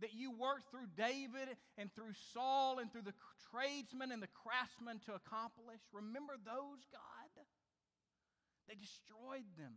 that 0.00 0.12
you 0.12 0.30
worked 0.30 0.70
through 0.70 0.88
David 0.96 1.56
and 1.78 1.92
through 1.94 2.12
Saul 2.32 2.78
and 2.78 2.92
through 2.92 3.08
the 3.08 3.16
tradesmen 3.50 4.12
and 4.12 4.22
the 4.22 4.32
craftsmen 4.32 5.00
to 5.06 5.14
accomplish. 5.14 5.80
Remember 5.92 6.34
those, 6.44 6.84
God? 6.92 7.32
They 8.68 8.74
destroyed 8.76 9.48
them. 9.58 9.74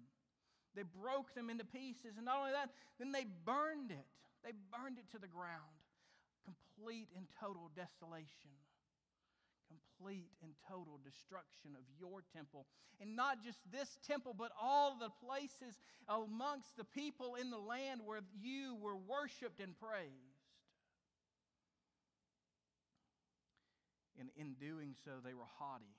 They 0.75 0.83
broke 0.83 1.33
them 1.33 1.49
into 1.49 1.65
pieces. 1.65 2.17
And 2.17 2.25
not 2.25 2.39
only 2.39 2.51
that, 2.51 2.69
then 2.99 3.11
they 3.11 3.25
burned 3.45 3.91
it. 3.91 4.05
They 4.43 4.51
burned 4.69 4.99
it 4.99 5.09
to 5.11 5.19
the 5.19 5.31
ground. 5.31 5.79
Complete 6.43 7.07
and 7.15 7.25
total 7.39 7.71
desolation 7.73 8.62
complete 9.73 10.29
and 10.41 10.51
total 10.69 10.99
destruction 11.03 11.71
of 11.75 11.83
your 11.99 12.23
temple. 12.35 12.65
And 13.01 13.15
not 13.15 13.43
just 13.43 13.59
this 13.71 13.97
temple, 14.05 14.35
but 14.37 14.51
all 14.61 14.97
the 14.99 15.09
places 15.25 15.79
amongst 16.07 16.77
the 16.77 16.83
people 16.83 17.35
in 17.35 17.49
the 17.49 17.57
land 17.57 18.01
where 18.05 18.21
you 18.39 18.77
were 18.81 18.95
worshiped 18.95 19.59
and 19.59 19.77
praised. 19.79 20.33
And 24.19 24.29
in 24.37 24.53
doing 24.53 24.95
so, 25.03 25.11
they 25.23 25.33
were 25.33 25.49
haughty. 25.57 25.95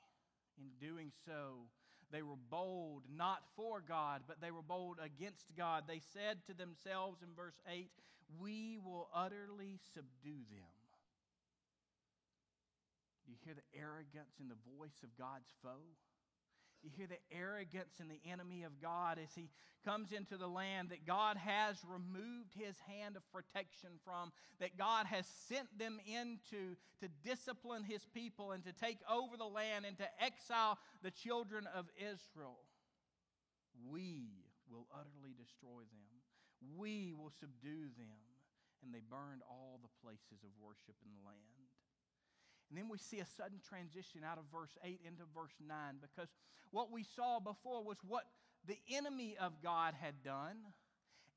In 0.56 0.70
doing 0.80 1.10
so, 1.26 1.66
they 2.12 2.22
were 2.22 2.38
bold, 2.50 3.02
not 3.10 3.42
for 3.56 3.82
God, 3.86 4.22
but 4.28 4.40
they 4.40 4.50
were 4.52 4.62
bold 4.62 4.98
against 5.02 5.56
God. 5.56 5.84
They 5.88 6.00
said 6.12 6.38
to 6.46 6.54
themselves 6.54 7.22
in 7.22 7.34
verse 7.34 7.60
8, 7.68 7.90
We 8.40 8.78
will 8.78 9.08
utterly 9.12 9.80
subdue 9.94 10.44
them. 10.50 10.73
Do 13.24 13.32
you 13.32 13.38
hear 13.44 13.54
the 13.54 13.78
arrogance 13.78 14.36
in 14.40 14.48
the 14.48 14.60
voice 14.76 15.02
of 15.02 15.16
God's 15.16 15.48
foe? 15.62 15.84
You 16.84 16.90
hear 16.92 17.08
the 17.08 17.22
arrogance 17.32 17.96
in 17.98 18.08
the 18.08 18.20
enemy 18.30 18.62
of 18.64 18.76
God 18.76 19.16
as 19.16 19.32
he 19.34 19.48
comes 19.88 20.12
into 20.12 20.36
the 20.36 20.46
land 20.46 20.90
that 20.90 21.06
God 21.06 21.38
has 21.38 21.80
removed 21.88 22.52
his 22.52 22.76
hand 22.84 23.16
of 23.16 23.24
protection 23.32 23.96
from, 24.04 24.32
that 24.60 24.76
God 24.76 25.06
has 25.06 25.24
sent 25.48 25.72
them 25.78 25.96
into 26.04 26.76
to 27.00 27.08
discipline 27.24 27.84
his 27.84 28.04
people 28.12 28.52
and 28.52 28.62
to 28.64 28.72
take 28.72 29.00
over 29.08 29.36
the 29.38 29.48
land 29.48 29.86
and 29.88 29.96
to 29.96 30.08
exile 30.20 30.76
the 31.02 31.10
children 31.10 31.64
of 31.74 31.88
Israel. 31.96 32.60
We 33.88 34.44
will 34.68 34.84
utterly 34.92 35.32
destroy 35.40 35.88
them, 35.88 36.12
we 36.76 37.14
will 37.16 37.32
subdue 37.40 37.88
them. 37.96 38.20
And 38.84 38.92
they 38.92 39.00
burned 39.00 39.40
all 39.48 39.80
the 39.80 39.88
places 40.04 40.44
of 40.44 40.52
worship 40.60 41.00
in 41.00 41.16
the 41.16 41.24
land. 41.24 41.63
And 42.68 42.78
then 42.78 42.88
we 42.88 42.98
see 42.98 43.20
a 43.20 43.26
sudden 43.36 43.58
transition 43.68 44.22
out 44.24 44.38
of 44.38 44.44
verse 44.52 44.76
8 44.82 45.00
into 45.06 45.22
verse 45.34 45.54
9 45.60 45.76
because 46.00 46.28
what 46.70 46.90
we 46.90 47.04
saw 47.04 47.38
before 47.40 47.84
was 47.84 47.98
what 48.06 48.24
the 48.66 48.78
enemy 48.90 49.36
of 49.40 49.62
God 49.62 49.94
had 50.00 50.22
done. 50.24 50.56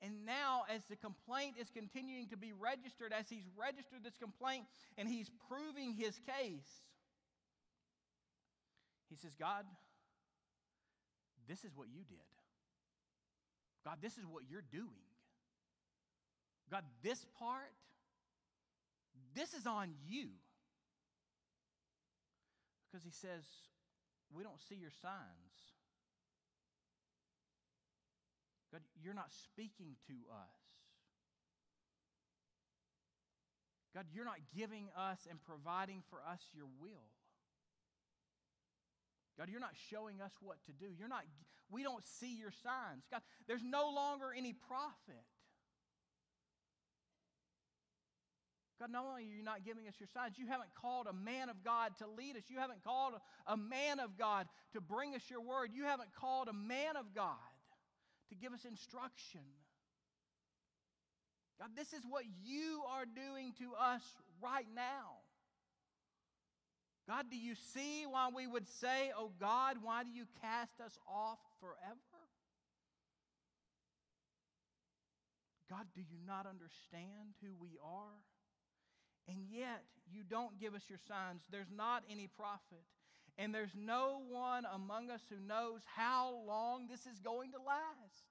And 0.02 0.26
now, 0.26 0.64
as 0.74 0.86
the 0.86 0.96
complaint 0.96 1.56
is 1.60 1.70
continuing 1.70 2.28
to 2.30 2.38
be 2.38 2.54
registered, 2.54 3.12
as 3.12 3.28
he's 3.30 3.46
registered 3.58 4.04
this 4.04 4.18
complaint 4.18 4.66
and 4.98 5.10
he's 5.10 5.30
proving 5.50 5.94
his 5.94 6.20
case, 6.40 6.70
he 9.10 9.16
says, 9.16 9.34
God, 9.40 9.66
this 11.48 11.64
is 11.64 11.72
what 11.76 11.88
you 11.88 12.04
did. 12.08 12.18
God, 13.84 13.98
this 14.02 14.18
is 14.18 14.26
what 14.26 14.44
you're 14.50 14.66
doing. 14.72 15.08
God, 16.70 16.84
this 17.02 17.26
part, 17.40 17.72
this 19.34 19.54
is 19.54 19.66
on 19.66 19.92
you. 20.06 20.30
Because 22.98 23.06
he 23.06 23.28
says, 23.28 23.44
We 24.34 24.42
don't 24.42 24.60
see 24.60 24.74
your 24.74 24.90
signs. 24.90 25.54
God, 28.72 28.82
you're 29.00 29.14
not 29.14 29.30
speaking 29.32 29.96
to 30.08 30.14
us. 30.34 30.58
God, 33.94 34.06
you're 34.12 34.26
not 34.26 34.40
giving 34.56 34.90
us 34.98 35.28
and 35.30 35.38
providing 35.44 36.02
for 36.10 36.18
us 36.28 36.42
your 36.56 36.66
will. 36.82 37.14
God, 39.38 39.50
you're 39.50 39.62
not 39.62 39.78
showing 39.92 40.20
us 40.20 40.34
what 40.42 40.58
to 40.66 40.72
do. 40.72 40.88
You're 40.98 41.08
not, 41.08 41.24
we 41.70 41.84
don't 41.84 42.04
see 42.04 42.36
your 42.36 42.52
signs. 42.52 43.06
God, 43.12 43.22
there's 43.48 43.64
no 43.64 43.92
longer 43.94 44.34
any 44.36 44.54
prophet. 44.54 45.24
God, 48.80 48.92
not 48.92 49.06
only 49.10 49.24
are 49.24 49.26
you 49.26 49.44
not 49.44 49.66
giving 49.66 49.88
us 49.88 49.96
your 50.00 50.08
signs, 50.14 50.38
you 50.38 50.46
haven't 50.46 50.70
called 50.80 51.08
a 51.08 51.14
man 51.14 51.50
of 51.50 51.64
God 51.64 51.98
to 51.98 52.06
lead 52.08 52.38
us. 52.38 52.44
You 52.48 52.60
haven't 52.60 52.84
called 52.84 53.14
a 53.48 53.58
man 53.58 54.00
of 54.00 54.18
God 54.18 54.48
to 54.74 54.82
bring 54.82 55.16
us 55.16 55.24
your 55.30 55.42
word. 55.42 55.72
You 55.74 55.86
haven't 55.86 56.14
called 56.14 56.48
a 56.48 56.54
man 56.54 56.96
of 56.96 57.16
God 57.16 57.38
to 58.30 58.36
give 58.36 58.54
us 58.54 58.66
instruction. 58.66 59.42
God, 61.60 61.70
this 61.76 61.92
is 61.92 62.02
what 62.08 62.24
you 62.44 62.84
are 62.88 63.06
doing 63.06 63.54
to 63.60 63.74
us 63.74 64.04
right 64.42 64.68
now. 64.76 65.26
God, 67.10 67.26
do 67.32 67.38
you 67.38 67.56
see 67.74 68.06
why 68.06 68.30
we 68.36 68.46
would 68.46 68.68
say, 68.68 69.12
Oh 69.18 69.32
God, 69.40 69.78
why 69.82 70.04
do 70.04 70.12
you 70.12 70.26
cast 70.42 70.80
us 70.86 71.00
off 71.08 71.40
forever? 71.60 71.98
God, 75.70 75.88
do 75.96 76.02
you 76.02 76.20
not 76.26 76.46
understand 76.46 77.34
who 77.42 77.50
we 77.60 77.78
are? 77.84 78.22
And 79.28 79.38
yet, 79.50 79.84
you 80.12 80.24
don't 80.24 80.60
give 80.60 80.74
us 80.74 80.84
your 80.90 81.00
signs. 81.08 81.42
There's 81.52 81.72
not 81.76 82.04
any 82.10 82.28
prophet. 82.28 82.84
And 83.38 83.54
there's 83.54 83.76
no 83.78 84.22
one 84.30 84.66
among 84.74 85.12
us 85.12 85.22
who 85.30 85.36
knows 85.46 85.82
how 85.96 86.42
long 86.48 86.88
this 86.88 87.06
is 87.06 87.20
going 87.20 87.52
to 87.52 87.58
last. 87.58 88.24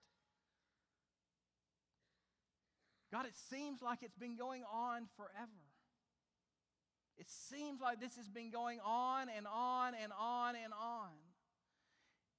God, 3.13 3.27
it 3.27 3.37
seems 3.51 3.83
like 3.83 4.03
it's 4.03 4.17
been 4.17 4.37
going 4.37 4.65
on 4.73 5.07
forever. 5.17 5.63
It 7.19 7.29
seems 7.31 7.81
like 7.81 8.01
this 8.01 8.17
has 8.17 8.29
been 8.29 8.51
going 8.51 8.81
on 8.85 9.29
and 9.35 9.47
on 9.47 9.95
and 9.95 10.13
on 10.19 10.55
and 10.57 10.73
on. 10.73 11.15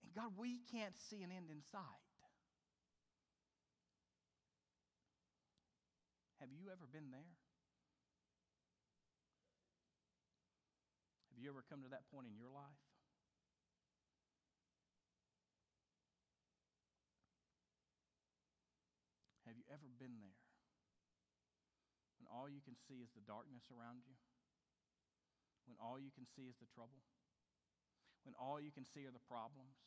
And 0.03 0.13
God, 0.13 0.33
we 0.37 0.59
can't 0.71 0.93
see 1.09 1.23
an 1.23 1.31
end 1.31 1.49
in 1.49 1.61
sight. 1.71 1.81
Have 6.39 6.49
you 6.51 6.67
ever 6.67 6.85
been 6.91 7.09
there? 7.11 7.31
Have 11.33 11.36
you 11.47 11.55
ever 11.55 11.63
come 11.71 11.79
to 11.79 11.87
that 11.95 12.03
point 12.11 12.27
in 12.27 12.35
your 12.35 12.51
life? 12.51 12.83
Have 19.47 19.55
you 19.55 19.63
ever 19.71 19.87
been 19.95 20.19
there 20.19 20.43
when 22.19 22.27
all 22.27 22.51
you 22.51 22.59
can 22.59 22.75
see 22.75 22.99
is 22.99 23.07
the 23.15 23.23
darkness 23.23 23.63
around 23.71 24.03
you? 24.03 24.19
When 25.71 25.79
all 25.79 25.95
you 25.95 26.11
can 26.11 26.27
see 26.35 26.51
is 26.51 26.59
the 26.59 26.67
trouble? 26.75 26.99
When 28.27 28.35
all 28.35 28.59
you 28.59 28.75
can 28.75 28.83
see 28.83 29.07
are 29.07 29.15
the 29.15 29.23
problems? 29.31 29.79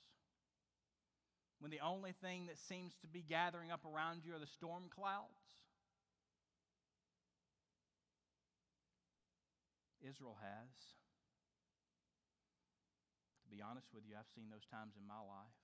When 1.61 1.69
the 1.69 1.85
only 1.85 2.17
thing 2.25 2.49
that 2.49 2.57
seems 2.57 2.97
to 3.05 3.07
be 3.07 3.21
gathering 3.21 3.69
up 3.69 3.85
around 3.85 4.25
you 4.25 4.33
are 4.33 4.41
the 4.41 4.49
storm 4.49 4.89
clouds? 4.89 5.61
Israel 10.01 10.41
has 10.41 11.00
be 13.51 13.59
honest 13.59 13.91
with 13.91 14.07
you, 14.07 14.15
I've 14.15 14.31
seen 14.31 14.47
those 14.47 14.65
times 14.71 14.95
in 14.95 15.03
my 15.03 15.19
life. 15.19 15.59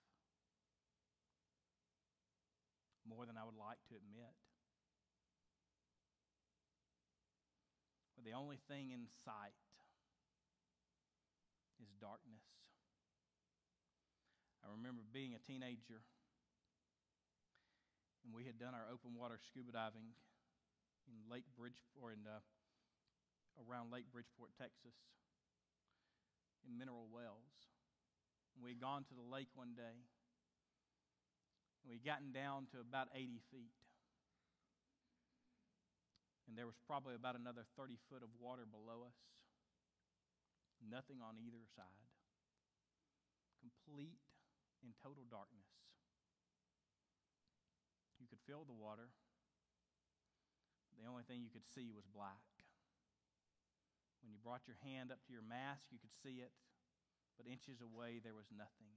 More 3.06 3.22
than 3.22 3.38
I 3.38 3.46
would 3.46 3.54
like 3.54 3.78
to 3.86 3.94
admit. 3.94 4.34
But 8.18 8.26
the 8.26 8.34
only 8.34 8.58
thing 8.66 8.90
in 8.90 9.06
sight 9.22 9.54
is 11.78 11.86
darkness. 12.02 12.42
I 14.66 14.74
remember 14.74 15.06
being 15.14 15.38
a 15.38 15.42
teenager, 15.46 16.02
and 18.26 18.34
we 18.34 18.42
had 18.42 18.58
done 18.58 18.74
our 18.74 18.90
open 18.90 19.14
water 19.14 19.38
scuba 19.38 19.70
diving 19.70 20.10
in 21.06 21.14
Lake 21.30 21.46
Bridgeport, 21.54 21.94
or 22.02 22.10
in, 22.10 22.26
uh, 22.26 22.42
around 23.62 23.94
Lake 23.94 24.10
Bridgeport, 24.10 24.50
Texas, 24.58 24.98
in 26.66 26.74
mineral 26.74 27.06
wells. 27.06 27.75
We 28.62 28.72
had 28.74 28.80
gone 28.80 29.04
to 29.06 29.14
the 29.14 29.22
lake 29.22 29.52
one 29.54 29.76
day, 29.76 29.96
and 31.82 31.86
we 31.86 32.00
had 32.00 32.04
gotten 32.04 32.32
down 32.32 32.66
to 32.74 32.80
about 32.82 33.08
80 33.14 33.38
feet. 33.52 33.76
And 36.48 36.58
there 36.58 36.66
was 36.66 36.78
probably 36.86 37.14
about 37.14 37.38
another 37.38 37.66
30 37.78 37.98
foot 38.10 38.22
of 38.22 38.30
water 38.38 38.66
below 38.66 39.06
us. 39.06 39.18
Nothing 40.82 41.18
on 41.22 41.38
either 41.38 41.62
side. 41.74 42.10
Complete 43.62 44.18
and 44.82 44.94
total 45.02 45.26
darkness. 45.26 45.66
You 48.22 48.26
could 48.30 48.40
feel 48.46 48.62
the 48.66 48.76
water. 48.76 49.10
The 50.96 51.06
only 51.10 51.26
thing 51.28 51.42
you 51.42 51.52
could 51.52 51.66
see 51.66 51.92
was 51.92 52.06
black. 52.08 52.40
When 54.22 54.32
you 54.32 54.40
brought 54.40 54.66
your 54.66 54.80
hand 54.82 55.12
up 55.12 55.20
to 55.26 55.32
your 55.34 55.44
mask, 55.44 55.86
you 55.92 56.00
could 56.00 56.14
see 56.24 56.40
it, 56.40 56.50
but 57.36 57.46
inches 57.46 57.84
away, 57.84 58.18
there 58.24 58.34
was 58.34 58.48
nothing. 58.48 58.90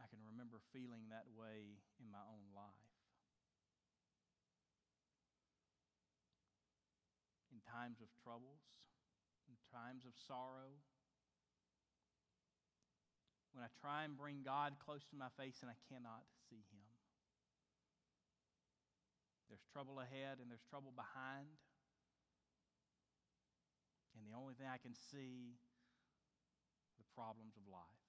I 0.00 0.08
can 0.08 0.24
remember 0.24 0.58
feeling 0.72 1.12
that 1.12 1.28
way 1.36 1.80
in 2.00 2.08
my 2.08 2.24
own 2.24 2.48
life. 2.56 2.88
In 7.52 7.60
times 7.62 8.00
of 8.00 8.08
troubles, 8.24 8.64
in 9.46 9.54
times 9.68 10.08
of 10.08 10.16
sorrow, 10.16 10.80
when 13.52 13.66
I 13.66 13.70
try 13.82 14.04
and 14.08 14.16
bring 14.16 14.40
God 14.46 14.78
close 14.78 15.04
to 15.10 15.16
my 15.18 15.28
face 15.36 15.58
and 15.60 15.70
I 15.70 15.78
cannot 15.90 16.22
see 16.48 16.62
Him. 16.70 16.86
There's 19.50 19.66
trouble 19.74 19.98
ahead 19.98 20.38
and 20.38 20.46
there's 20.46 20.64
trouble 20.70 20.94
behind. 20.94 21.58
And 24.14 24.26
the 24.26 24.36
only 24.36 24.54
thing 24.54 24.66
I 24.66 24.78
can 24.78 24.94
see 24.94 25.58
the 26.98 27.06
problems 27.14 27.56
of 27.56 27.64
life. 27.70 28.04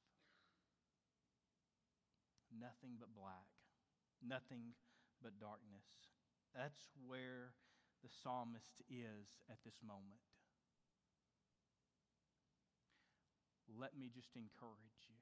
Nothing 2.51 2.99
but 2.99 3.15
black, 3.15 3.47
nothing 4.19 4.75
but 5.23 5.39
darkness. 5.39 5.87
That's 6.51 6.91
where 6.99 7.55
the 8.03 8.11
psalmist 8.11 8.83
is 8.89 9.39
at 9.47 9.63
this 9.63 9.79
moment. 9.79 10.19
Let 13.71 13.95
me 13.95 14.11
just 14.11 14.35
encourage 14.35 15.07
you. 15.07 15.15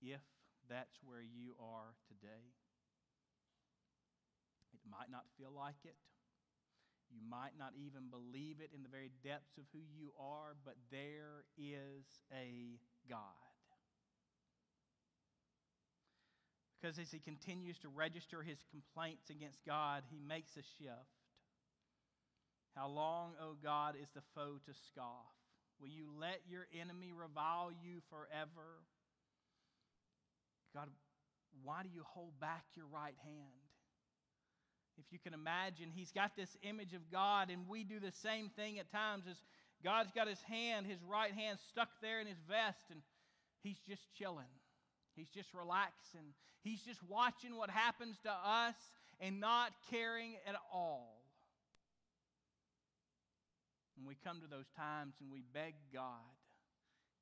If 0.00 0.24
that's 0.70 1.02
where 1.04 1.20
you 1.20 1.52
are 1.60 1.92
today, 2.08 2.56
it 4.72 4.80
might 4.88 5.10
not 5.10 5.28
feel 5.36 5.52
like 5.52 5.84
it. 5.84 5.98
You 7.10 7.20
might 7.28 7.56
not 7.58 7.72
even 7.76 8.10
believe 8.10 8.60
it 8.60 8.70
in 8.74 8.82
the 8.82 8.88
very 8.88 9.10
depths 9.24 9.56
of 9.56 9.64
who 9.72 9.80
you 9.96 10.12
are, 10.20 10.56
but 10.64 10.76
there 10.90 11.44
is 11.56 12.04
a 12.32 12.78
God. 13.08 13.18
Because 16.80 16.98
as 16.98 17.10
he 17.10 17.18
continues 17.18 17.78
to 17.78 17.88
register 17.88 18.42
his 18.42 18.58
complaints 18.70 19.30
against 19.30 19.58
God, 19.66 20.04
he 20.10 20.20
makes 20.20 20.52
a 20.56 20.62
shift. 20.78 21.18
How 22.76 22.86
long, 22.86 23.32
O 23.42 23.50
oh 23.50 23.56
God, 23.60 23.96
is 24.00 24.08
the 24.14 24.22
foe 24.34 24.58
to 24.64 24.72
scoff? 24.92 25.34
Will 25.80 25.88
you 25.88 26.06
let 26.20 26.42
your 26.48 26.66
enemy 26.80 27.12
revile 27.12 27.70
you 27.72 28.00
forever? 28.10 28.86
God, 30.74 30.88
why 31.64 31.82
do 31.82 31.88
you 31.92 32.04
hold 32.06 32.38
back 32.40 32.64
your 32.74 32.86
right 32.86 33.16
hand? 33.24 33.57
If 34.98 35.12
you 35.12 35.18
can 35.18 35.32
imagine, 35.32 35.90
he's 35.94 36.10
got 36.10 36.32
this 36.36 36.56
image 36.62 36.92
of 36.92 37.10
God, 37.10 37.50
and 37.50 37.68
we 37.68 37.84
do 37.84 38.00
the 38.00 38.12
same 38.12 38.50
thing 38.50 38.78
at 38.78 38.90
times 38.90 39.24
as 39.30 39.36
God's 39.84 40.10
got 40.12 40.26
his 40.26 40.42
hand, 40.42 40.86
his 40.86 41.02
right 41.08 41.32
hand 41.32 41.58
stuck 41.70 41.88
there 42.02 42.20
in 42.20 42.26
his 42.26 42.40
vest, 42.48 42.82
and 42.90 43.00
he's 43.62 43.78
just 43.88 44.02
chilling. 44.18 44.50
He's 45.14 45.30
just 45.30 45.54
relaxing. 45.54 46.34
He's 46.62 46.82
just 46.82 47.00
watching 47.08 47.56
what 47.56 47.70
happens 47.70 48.16
to 48.24 48.30
us 48.30 48.74
and 49.20 49.40
not 49.40 49.72
caring 49.90 50.34
at 50.46 50.54
all. 50.72 51.22
And 53.96 54.06
we 54.06 54.16
come 54.22 54.40
to 54.40 54.46
those 54.46 54.70
times 54.76 55.14
and 55.20 55.30
we 55.30 55.42
beg 55.52 55.74
God, 55.92 56.38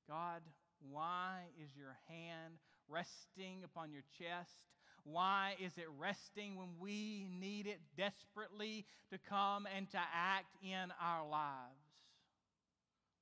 God, 0.07 0.43
why 0.91 1.49
is 1.57 1.71
your 1.75 1.97
hand 2.09 2.61
resting 2.87 3.65
upon 3.65 3.91
your 3.91 4.05
chest? 4.19 4.69
Why 5.11 5.55
is 5.61 5.73
it 5.79 5.87
resting 5.99 6.57
when 6.57 6.69
we 6.81 7.29
need 7.39 7.69
it 7.69 7.79
desperately 7.97 8.85
to 9.11 9.19
come 9.19 9.67
and 9.77 9.89
to 9.93 9.99
act 9.99 10.57
in 10.65 10.93
our 11.01 11.25
lives? 11.29 11.79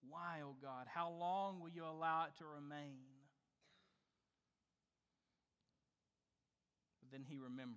Why, 0.09 0.41
oh 0.43 0.57
God? 0.63 0.87
How 0.93 1.11
long 1.11 1.61
will 1.61 1.69
you 1.69 1.85
allow 1.85 2.25
it 2.25 2.33
to 2.39 2.45
remain? 2.47 3.05
But 7.03 7.13
then 7.13 7.23
he 7.29 7.37
remembers. 7.37 7.77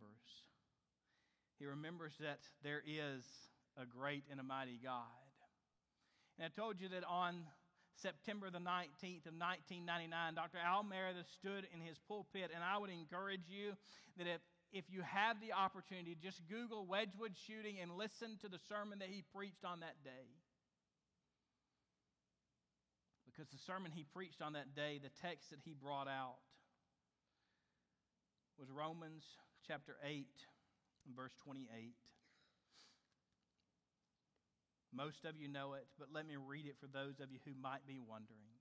He 1.60 1.66
remembers 1.66 2.14
that 2.22 2.40
there 2.64 2.82
is 2.88 3.26
a 3.76 3.86
great 3.86 4.24
and 4.32 4.40
a 4.40 4.44
mighty 4.44 4.80
God. 4.82 5.04
And 6.40 6.46
I 6.46 6.62
told 6.62 6.80
you 6.80 6.88
that 6.90 7.04
on 7.04 7.44
September 8.02 8.50
the 8.50 8.62
19th 8.62 9.26
of 9.26 9.34
1999, 9.34 10.36
Dr. 10.36 10.58
Al 10.62 10.84
Meredith 10.84 11.26
stood 11.34 11.66
in 11.74 11.82
his 11.82 11.98
pulpit, 12.08 12.52
and 12.54 12.64
I 12.64 12.78
would 12.78 12.90
encourage 12.90 13.50
you 13.50 13.74
that 14.18 14.28
if, 14.28 14.42
if 14.72 14.86
you 14.90 15.02
have 15.02 15.42
the 15.42 15.54
opportunity, 15.54 16.16
just 16.16 16.42
Google 16.48 16.86
Wedgwood 16.86 17.34
shooting 17.48 17.80
and 17.82 17.92
listen 17.98 18.38
to 18.42 18.50
the 18.50 18.60
sermon 18.70 19.00
that 19.00 19.10
he 19.10 19.24
preached 19.34 19.66
on 19.66 19.82
that 19.82 19.98
day. 20.04 20.30
Because 23.26 23.50
the 23.50 23.62
sermon 23.66 23.92
he 23.94 24.06
preached 24.06 24.42
on 24.42 24.54
that 24.54 24.74
day, 24.76 25.00
the 25.02 25.14
text 25.22 25.50
that 25.50 25.60
he 25.66 25.74
brought 25.74 26.08
out, 26.08 26.42
was 28.58 28.70
Romans 28.70 29.24
chapter 29.68 29.98
8, 30.04 30.26
verse 31.16 31.34
28. 31.46 31.94
Most 34.94 35.26
of 35.26 35.38
you 35.38 35.48
know 35.48 35.74
it, 35.74 35.86
but 36.00 36.08
let 36.14 36.28
me 36.28 36.36
read 36.38 36.66
it 36.66 36.78
for 36.80 36.88
those 36.88 37.20
of 37.20 37.32
you 37.32 37.40
who 37.46 37.52
might 37.62 37.86
be 37.88 38.00
wondering. 38.00 38.56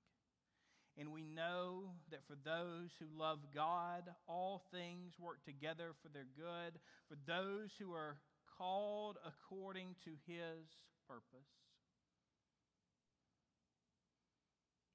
And 0.98 1.12
we 1.12 1.22
know 1.22 1.92
that 2.10 2.26
for 2.26 2.36
those 2.42 2.90
who 2.98 3.06
love 3.18 3.38
God, 3.54 4.08
all 4.26 4.62
things 4.72 5.12
work 5.20 5.44
together 5.44 5.92
for 6.02 6.08
their 6.08 6.26
good, 6.36 6.80
for 7.08 7.16
those 7.26 7.70
who 7.78 7.92
are 7.92 8.16
called 8.58 9.18
according 9.24 9.94
to 10.04 10.10
his 10.26 10.64
purpose. 11.06 11.52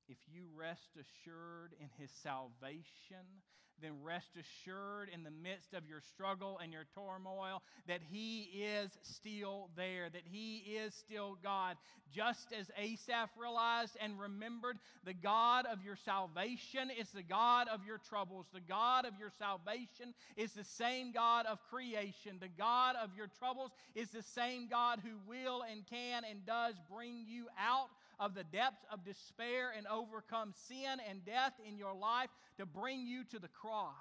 If 0.09 0.17
you 0.27 0.47
rest 0.57 0.97
assured 0.97 1.73
in 1.79 1.87
his 1.97 2.11
salvation, 2.23 3.45
then 3.81 4.03
rest 4.03 4.31
assured 4.35 5.09
in 5.13 5.23
the 5.23 5.31
midst 5.31 5.73
of 5.73 5.87
your 5.87 6.01
struggle 6.01 6.59
and 6.61 6.71
your 6.71 6.85
turmoil 6.95 7.61
that 7.87 8.01
He 8.11 8.49
is 8.53 8.91
still 9.01 9.69
there, 9.75 10.09
that 10.09 10.23
He 10.31 10.57
is 10.57 10.93
still 10.93 11.37
God. 11.41 11.77
Just 12.13 12.51
as 12.51 12.69
Asaph 12.77 13.29
realized 13.37 13.97
and 14.01 14.19
remembered, 14.19 14.77
the 15.05 15.13
God 15.13 15.65
of 15.65 15.83
your 15.83 15.95
salvation 15.95 16.91
is 16.99 17.09
the 17.11 17.23
God 17.23 17.67
of 17.69 17.85
your 17.85 17.97
troubles. 17.97 18.47
The 18.53 18.59
God 18.59 19.05
of 19.05 19.13
your 19.19 19.31
salvation 19.39 20.13
is 20.35 20.51
the 20.51 20.63
same 20.63 21.11
God 21.13 21.45
of 21.45 21.59
creation. 21.69 22.37
The 22.39 22.49
God 22.49 22.95
of 23.01 23.11
your 23.15 23.27
troubles 23.39 23.71
is 23.95 24.09
the 24.09 24.23
same 24.23 24.67
God 24.67 24.99
who 25.03 25.17
will 25.25 25.63
and 25.69 25.85
can 25.87 26.23
and 26.29 26.45
does 26.45 26.75
bring 26.93 27.23
you 27.27 27.47
out 27.57 27.87
of 28.21 28.35
the 28.35 28.43
depths 28.43 28.85
of 28.93 29.03
despair 29.03 29.73
and 29.75 29.87
overcome 29.87 30.53
sin 30.69 31.01
and 31.09 31.25
death 31.25 31.53
in 31.67 31.75
your 31.75 31.95
life 31.95 32.29
to 32.57 32.67
bring 32.67 33.07
you 33.07 33.23
to 33.23 33.39
the 33.39 33.47
cross 33.47 33.95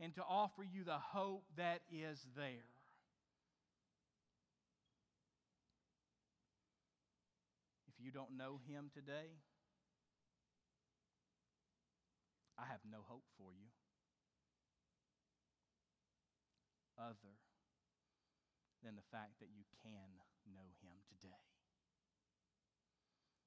and 0.00 0.12
to 0.16 0.22
offer 0.28 0.64
you 0.64 0.82
the 0.82 0.98
hope 0.98 1.44
that 1.56 1.82
is 1.92 2.26
there. 2.36 2.66
If 7.86 8.04
you 8.04 8.10
don't 8.10 8.36
know 8.36 8.58
Him 8.66 8.90
today, 8.92 9.38
I 12.58 12.66
have 12.66 12.80
no 12.90 12.98
hope 13.06 13.24
for 13.38 13.54
you 13.54 13.70
other 16.98 17.38
than 18.82 18.96
the 18.96 19.06
fact 19.10 19.38
that 19.38 19.48
you 19.54 19.62
can 19.82 20.18
know 20.52 20.74
Him 20.82 20.98
today. 21.08 21.38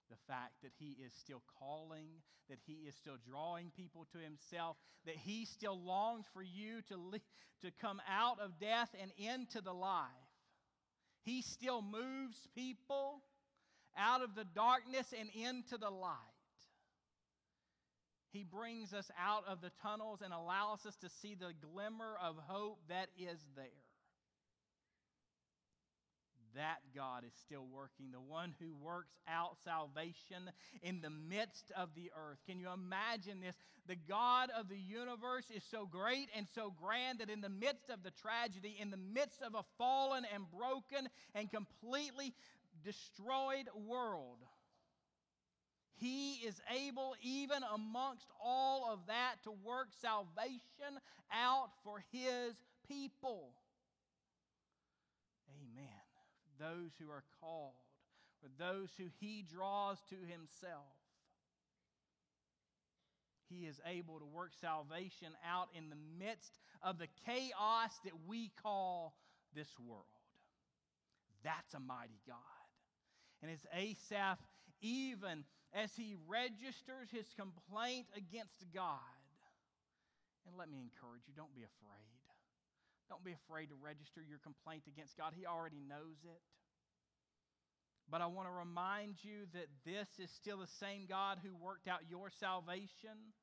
The 0.09 0.16
fact 0.27 0.53
that 0.63 0.71
He 0.77 0.97
is 1.05 1.13
still 1.13 1.41
calling, 1.59 2.07
that 2.49 2.59
He 2.65 2.85
is 2.87 2.95
still 2.95 3.17
drawing 3.29 3.71
people 3.75 4.07
to 4.11 4.17
Himself, 4.19 4.77
that 5.05 5.15
He 5.15 5.45
still 5.45 5.79
longs 5.79 6.25
for 6.33 6.43
you 6.43 6.81
to, 6.89 6.97
le- 6.97 7.19
to 7.61 7.71
come 7.81 8.01
out 8.09 8.39
of 8.39 8.59
death 8.59 8.89
and 9.01 9.11
into 9.17 9.61
the 9.61 9.73
life. 9.73 10.07
He 11.23 11.41
still 11.41 11.81
moves 11.81 12.37
people 12.55 13.21
out 13.97 14.21
of 14.21 14.35
the 14.35 14.45
darkness 14.45 15.13
and 15.17 15.29
into 15.33 15.77
the 15.77 15.89
light. 15.89 16.15
He 18.31 18.43
brings 18.43 18.93
us 18.93 19.09
out 19.19 19.43
of 19.47 19.61
the 19.61 19.71
tunnels 19.81 20.19
and 20.23 20.33
allows 20.33 20.85
us 20.85 20.95
to 20.97 21.09
see 21.09 21.35
the 21.35 21.53
glimmer 21.71 22.15
of 22.21 22.35
hope 22.47 22.79
that 22.89 23.09
is 23.17 23.39
there. 23.55 23.86
That 26.57 26.79
God 26.93 27.23
is 27.23 27.33
still 27.45 27.65
working, 27.71 28.07
the 28.11 28.19
one 28.19 28.53
who 28.59 28.73
works 28.83 29.13
out 29.27 29.57
salvation 29.63 30.49
in 30.81 31.01
the 31.01 31.09
midst 31.09 31.71
of 31.77 31.89
the 31.95 32.11
earth. 32.17 32.39
Can 32.45 32.59
you 32.59 32.69
imagine 32.73 33.39
this? 33.41 33.55
The 33.87 33.95
God 33.95 34.49
of 34.57 34.67
the 34.67 34.77
universe 34.77 35.45
is 35.55 35.63
so 35.69 35.85
great 35.85 36.29
and 36.35 36.47
so 36.53 36.73
grand 36.81 37.19
that 37.19 37.29
in 37.29 37.41
the 37.41 37.49
midst 37.49 37.89
of 37.89 38.03
the 38.03 38.11
tragedy, 38.11 38.75
in 38.79 38.89
the 38.89 38.97
midst 38.97 39.41
of 39.41 39.55
a 39.55 39.63
fallen 39.77 40.25
and 40.33 40.45
broken 40.51 41.07
and 41.35 41.49
completely 41.49 42.33
destroyed 42.83 43.69
world, 43.87 44.39
he 45.97 46.35
is 46.45 46.61
able, 46.69 47.15
even 47.21 47.63
amongst 47.73 48.27
all 48.43 48.91
of 48.91 48.99
that, 49.07 49.35
to 49.43 49.51
work 49.51 49.87
salvation 49.99 50.99
out 51.31 51.69
for 51.83 52.03
His 52.11 52.53
people. 52.87 53.49
Those 56.59 56.91
who 56.99 57.09
are 57.11 57.23
called, 57.41 57.73
for 58.41 58.49
those 58.57 58.89
who 58.97 59.05
He 59.19 59.45
draws 59.51 59.97
to 60.09 60.15
Himself. 60.15 60.95
He 63.49 63.65
is 63.65 63.79
able 63.85 64.19
to 64.19 64.25
work 64.25 64.51
salvation 64.59 65.29
out 65.47 65.69
in 65.75 65.89
the 65.89 65.95
midst 66.19 66.59
of 66.83 66.97
the 66.97 67.07
chaos 67.25 67.93
that 68.03 68.13
we 68.27 68.51
call 68.61 69.15
this 69.55 69.69
world. 69.79 70.03
That's 71.43 71.73
a 71.73 71.79
mighty 71.79 72.19
God. 72.27 72.35
And 73.41 73.49
as 73.51 73.65
Asaph, 73.73 74.39
even 74.81 75.45
as 75.73 75.91
he 75.95 76.15
registers 76.27 77.09
his 77.11 77.27
complaint 77.35 78.07
against 78.15 78.65
God. 78.73 78.99
And 80.47 80.55
let 80.57 80.69
me 80.69 80.79
encourage 80.79 81.23
you 81.27 81.33
don't 81.35 81.53
be 81.55 81.63
afraid. 81.63 82.26
Don't 83.09 83.23
be 83.23 83.33
afraid 83.33 83.67
to 83.67 83.75
register 83.75 84.21
your 84.27 84.39
complaint 84.39 84.83
against 84.87 85.17
God. 85.17 85.33
He 85.35 85.45
already 85.45 85.81
knows 85.87 86.19
it. 86.25 86.41
But 88.09 88.21
I 88.21 88.27
want 88.27 88.47
to 88.47 88.53
remind 88.53 89.15
you 89.21 89.47
that 89.53 89.67
this 89.85 90.07
is 90.17 90.31
still 90.31 90.59
the 90.59 90.67
same 90.79 91.05
God 91.07 91.39
who 91.43 91.55
worked 91.55 91.87
out 91.87 92.09
your 92.09 92.29
salvation. 92.29 93.33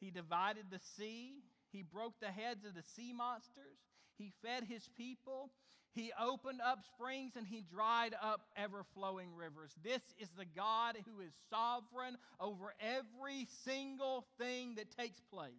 He 0.00 0.10
divided 0.10 0.66
the 0.70 0.80
sea, 0.96 1.42
He 1.70 1.82
broke 1.82 2.18
the 2.20 2.32
heads 2.32 2.64
of 2.64 2.74
the 2.74 2.82
sea 2.82 3.12
monsters, 3.12 3.78
He 4.18 4.32
fed 4.42 4.64
His 4.64 4.88
people, 4.96 5.50
he 5.94 6.10
opened 6.20 6.60
up 6.60 6.80
springs 6.84 7.36
and 7.36 7.46
he 7.46 7.62
dried 7.62 8.16
up 8.20 8.40
ever 8.56 8.84
flowing 8.94 9.32
rivers. 9.32 9.70
This 9.84 10.02
is 10.18 10.28
the 10.36 10.44
God 10.44 10.96
who 11.06 11.20
is 11.20 11.32
sovereign 11.48 12.18
over 12.40 12.74
every 12.80 13.46
single 13.64 14.26
thing 14.36 14.74
that 14.74 14.90
takes 14.90 15.20
place. 15.32 15.52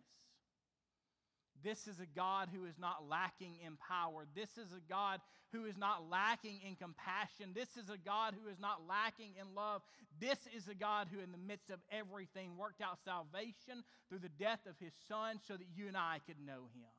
This 1.63 1.87
is 1.87 1.99
a 1.99 2.05
God 2.05 2.49
who 2.53 2.65
is 2.65 2.77
not 2.77 3.09
lacking 3.09 3.57
in 3.65 3.77
power. 3.77 4.25
This 4.35 4.57
is 4.57 4.71
a 4.71 4.83
God 4.89 5.19
who 5.51 5.65
is 5.65 5.77
not 5.77 6.09
lacking 6.09 6.59
in 6.67 6.75
compassion. 6.75 7.53
This 7.55 7.77
is 7.77 7.89
a 7.89 7.97
God 7.97 8.35
who 8.35 8.49
is 8.49 8.59
not 8.59 8.81
lacking 8.87 9.33
in 9.39 9.55
love. 9.55 9.81
This 10.19 10.37
is 10.55 10.67
a 10.67 10.75
God 10.75 11.07
who, 11.11 11.19
in 11.19 11.31
the 11.31 11.41
midst 11.41 11.71
of 11.71 11.79
everything, 11.91 12.57
worked 12.57 12.81
out 12.81 12.99
salvation 13.03 13.83
through 14.09 14.19
the 14.19 14.35
death 14.37 14.61
of 14.69 14.75
his 14.79 14.93
Son 15.07 15.39
so 15.47 15.55
that 15.55 15.67
you 15.75 15.87
and 15.87 15.97
I 15.97 16.19
could 16.27 16.39
know 16.45 16.69
him. 16.75 16.93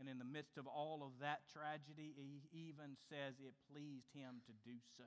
And 0.00 0.08
in 0.08 0.18
the 0.18 0.24
midst 0.24 0.58
of 0.58 0.66
all 0.66 1.02
of 1.02 1.18
that 1.20 1.40
tragedy, 1.52 2.14
he 2.14 2.42
even 2.70 2.94
says 3.10 3.34
it 3.40 3.54
pleased 3.72 4.14
him 4.14 4.42
to 4.46 4.52
do 4.64 4.76
so. 4.96 5.04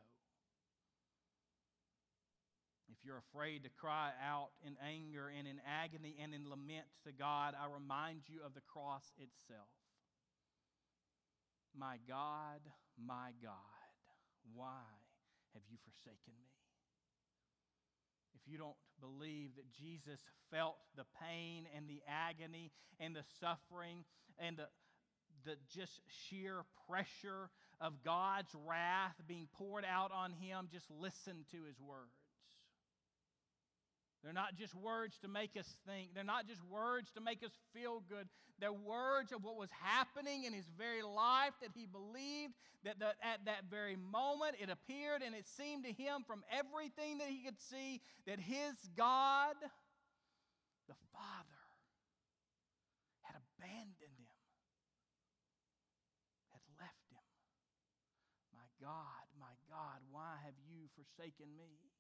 If 2.92 3.06
you're 3.06 3.24
afraid 3.32 3.64
to 3.64 3.70
cry 3.70 4.12
out 4.22 4.50
in 4.66 4.76
anger 4.84 5.32
and 5.32 5.48
in 5.48 5.58
agony 5.64 6.16
and 6.22 6.34
in 6.34 6.50
lament 6.50 6.86
to 7.06 7.12
God, 7.12 7.56
I 7.56 7.72
remind 7.72 8.28
you 8.28 8.40
of 8.46 8.54
the 8.54 8.62
cross 8.62 9.06
itself. 9.18 9.72
My 11.74 11.98
God, 12.08 12.60
my 13.00 13.32
God, 13.42 13.96
why 14.54 14.84
have 15.54 15.64
you 15.72 15.78
forsaken 15.88 16.36
me? 16.36 16.52
If 18.36 18.52
you 18.52 18.58
don't 18.58 18.76
believe 19.00 19.56
that 19.56 19.72
Jesus 19.72 20.20
felt 20.52 20.76
the 20.98 21.06
pain 21.22 21.68
and 21.76 21.88
the 21.88 22.02
agony 22.08 22.72
and 23.00 23.16
the 23.16 23.24
suffering 23.40 24.04
and 24.38 24.58
the, 24.58 24.68
the 25.46 25.56
just 25.74 26.02
sheer 26.28 26.64
pressure 26.90 27.50
of 27.80 28.04
God's 28.04 28.54
wrath 28.68 29.16
being 29.28 29.48
poured 29.58 29.86
out 29.86 30.12
on 30.12 30.34
him, 30.34 30.68
just 30.72 30.90
listen 30.92 31.46
to 31.52 31.64
his 31.64 31.80
words. 31.80 32.21
They're 34.24 34.34
not 34.34 34.56
just 34.56 34.76
words 34.76 35.18
to 35.20 35.28
make 35.28 35.58
us 35.58 35.78
think. 35.88 36.14
They're 36.14 36.24
not 36.24 36.48
just 36.48 36.62
words 36.70 37.10
to 37.16 37.22
make 37.22 37.44
us 37.44 37.52
feel 37.74 38.04
good. 38.08 38.30
They're 38.60 38.72
words 38.72 39.32
of 39.32 39.44
what 39.44 39.58
was 39.58 39.70
happening 39.82 40.44
in 40.44 40.54
his 40.54 40.70
very 40.78 41.02
life 41.02 41.54
that 41.62 41.72
he 41.74 41.88
believed 41.88 42.54
that, 42.86 43.00
that 43.00 43.16
at 43.24 43.46
that 43.46 43.66
very 43.70 43.98
moment 43.98 44.62
it 44.62 44.70
appeared 44.70 45.24
and 45.26 45.34
it 45.34 45.48
seemed 45.48 45.86
to 45.86 45.92
him 45.92 46.22
from 46.28 46.44
everything 46.54 47.18
that 47.18 47.30
he 47.30 47.42
could 47.42 47.58
see 47.58 48.02
that 48.28 48.40
his 48.40 48.78
God, 48.96 49.58
the 50.88 50.98
Father, 51.10 51.62
had 53.26 53.42
abandoned 53.42 54.22
him. 54.22 54.38
Had 56.54 56.62
left 56.78 57.10
him. 57.10 57.26
My 58.54 58.70
God, 58.78 59.26
my 59.42 59.58
God, 59.66 59.98
why 60.14 60.38
have 60.46 60.58
you 60.70 60.86
forsaken 60.94 61.50
me? 61.58 61.91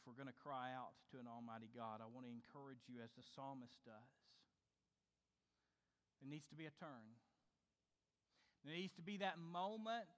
If 0.00 0.08
we're 0.08 0.16
going 0.16 0.32
to 0.32 0.40
cry 0.40 0.72
out 0.72 0.96
to 1.12 1.20
an 1.20 1.28
Almighty 1.28 1.68
God, 1.76 2.00
I 2.00 2.08
want 2.08 2.24
to 2.24 2.32
encourage 2.32 2.88
you 2.88 3.04
as 3.04 3.12
the 3.12 3.24
psalmist 3.36 3.76
does. 3.84 4.16
There 6.24 6.32
needs 6.32 6.48
to 6.48 6.56
be 6.56 6.64
a 6.64 6.72
turn. 6.72 7.20
There 8.64 8.72
needs 8.72 8.96
to 8.96 9.04
be 9.04 9.20
that 9.20 9.36
moment 9.36 10.08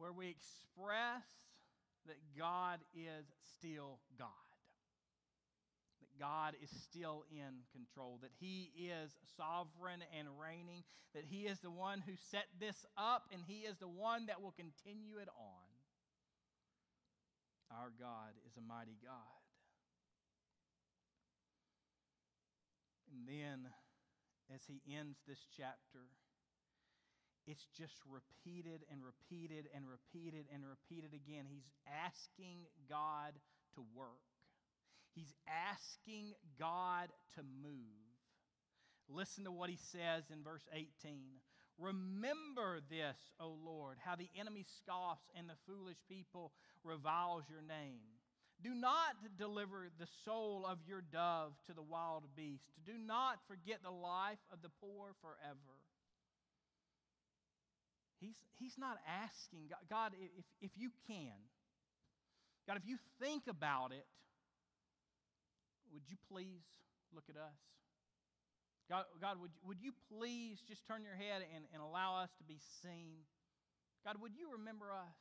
where 0.00 0.12
we 0.12 0.32
express 0.32 1.28
that 2.08 2.16
God 2.38 2.80
is 2.96 3.28
still 3.60 4.00
God. 4.18 4.28
That 6.00 6.16
God 6.16 6.56
is 6.62 6.72
still 6.88 7.24
in 7.28 7.68
control, 7.68 8.18
that 8.22 8.32
He 8.40 8.72
is 8.76 9.12
sovereign 9.36 10.00
and 10.16 10.28
reigning, 10.40 10.84
that 11.12 11.24
He 11.28 11.44
is 11.44 11.60
the 11.60 11.70
one 11.70 12.00
who 12.00 12.12
set 12.30 12.48
this 12.60 12.84
up, 12.96 13.28
and 13.32 13.42
He 13.46 13.68
is 13.68 13.76
the 13.76 13.88
one 13.88 14.26
that 14.26 14.40
will 14.40 14.56
continue 14.56 15.20
it 15.20 15.28
on. 15.36 15.73
Our 17.74 17.90
God 17.98 18.32
is 18.46 18.56
a 18.56 18.62
mighty 18.62 18.96
God. 19.02 19.42
And 23.10 23.26
then, 23.26 23.70
as 24.54 24.62
He 24.66 24.80
ends 24.86 25.18
this 25.26 25.42
chapter, 25.56 26.06
it's 27.46 27.66
just 27.76 28.00
repeated 28.08 28.84
and 28.90 29.00
repeated 29.04 29.68
and 29.74 29.84
repeated 29.84 30.46
and 30.52 30.64
repeated 30.64 31.12
again. 31.12 31.44
He's 31.48 31.68
asking 31.84 32.64
God 32.88 33.34
to 33.74 33.84
work. 33.94 34.24
He's 35.14 35.34
asking 35.46 36.34
God 36.58 37.10
to 37.36 37.42
move. 37.42 38.04
Listen 39.08 39.44
to 39.44 39.52
what 39.52 39.68
he 39.68 39.76
says 39.76 40.24
in 40.32 40.42
verse 40.42 40.66
18. 40.72 40.88
Remember 41.78 42.80
this, 42.88 43.16
O 43.40 43.56
Lord, 43.64 43.98
how 44.04 44.14
the 44.14 44.30
enemy 44.38 44.64
scoffs 44.78 45.24
and 45.36 45.48
the 45.48 45.58
foolish 45.66 45.98
people 46.08 46.52
reviles 46.84 47.44
your 47.50 47.62
name. 47.62 48.14
Do 48.62 48.72
not 48.72 49.16
deliver 49.36 49.88
the 49.98 50.06
soul 50.24 50.64
of 50.64 50.78
your 50.86 51.02
dove 51.02 51.52
to 51.66 51.74
the 51.74 51.82
wild 51.82 52.24
beast. 52.36 52.64
Do 52.86 52.92
not 52.96 53.40
forget 53.48 53.82
the 53.82 53.90
life 53.90 54.38
of 54.52 54.62
the 54.62 54.70
poor 54.80 55.14
forever. 55.20 55.74
He's, 58.20 58.36
he's 58.58 58.78
not 58.78 58.98
asking, 59.06 59.68
God, 59.90 60.12
if, 60.38 60.44
if 60.62 60.70
you 60.76 60.90
can, 61.06 61.34
God, 62.66 62.78
if 62.78 62.88
you 62.88 62.96
think 63.20 63.42
about 63.48 63.92
it, 63.92 64.06
would 65.92 66.04
you 66.08 66.16
please 66.30 66.64
look 67.14 67.24
at 67.28 67.36
us? 67.36 67.58
God, 68.90 69.04
God 69.20 69.40
would, 69.40 69.52
would 69.64 69.80
you 69.80 69.92
please 70.12 70.60
just 70.60 70.84
turn 70.86 71.04
your 71.04 71.16
head 71.16 71.40
and, 71.40 71.64
and 71.72 71.80
allow 71.80 72.20
us 72.20 72.28
to 72.36 72.44
be 72.44 72.60
seen? 72.84 73.24
God, 74.04 74.20
would 74.20 74.36
you 74.36 74.52
remember 74.52 74.92
us? 74.92 75.20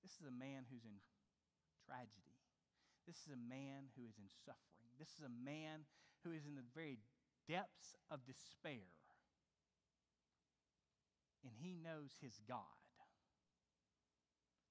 This 0.00 0.16
is 0.16 0.24
a 0.24 0.32
man 0.32 0.64
who's 0.72 0.88
in 0.88 0.96
tragedy. 1.84 2.40
This 3.04 3.20
is 3.28 3.36
a 3.36 3.42
man 3.52 3.92
who 3.94 4.08
is 4.08 4.16
in 4.16 4.32
suffering. 4.48 4.88
This 4.96 5.12
is 5.20 5.28
a 5.28 5.34
man 5.44 5.84
who 6.24 6.32
is 6.32 6.48
in 6.48 6.56
the 6.56 6.64
very 6.72 6.96
depths 7.44 7.92
of 8.10 8.24
despair. 8.24 8.88
And 11.44 11.52
he 11.52 11.76
knows 11.76 12.16
his 12.18 12.40
God. 12.48 12.80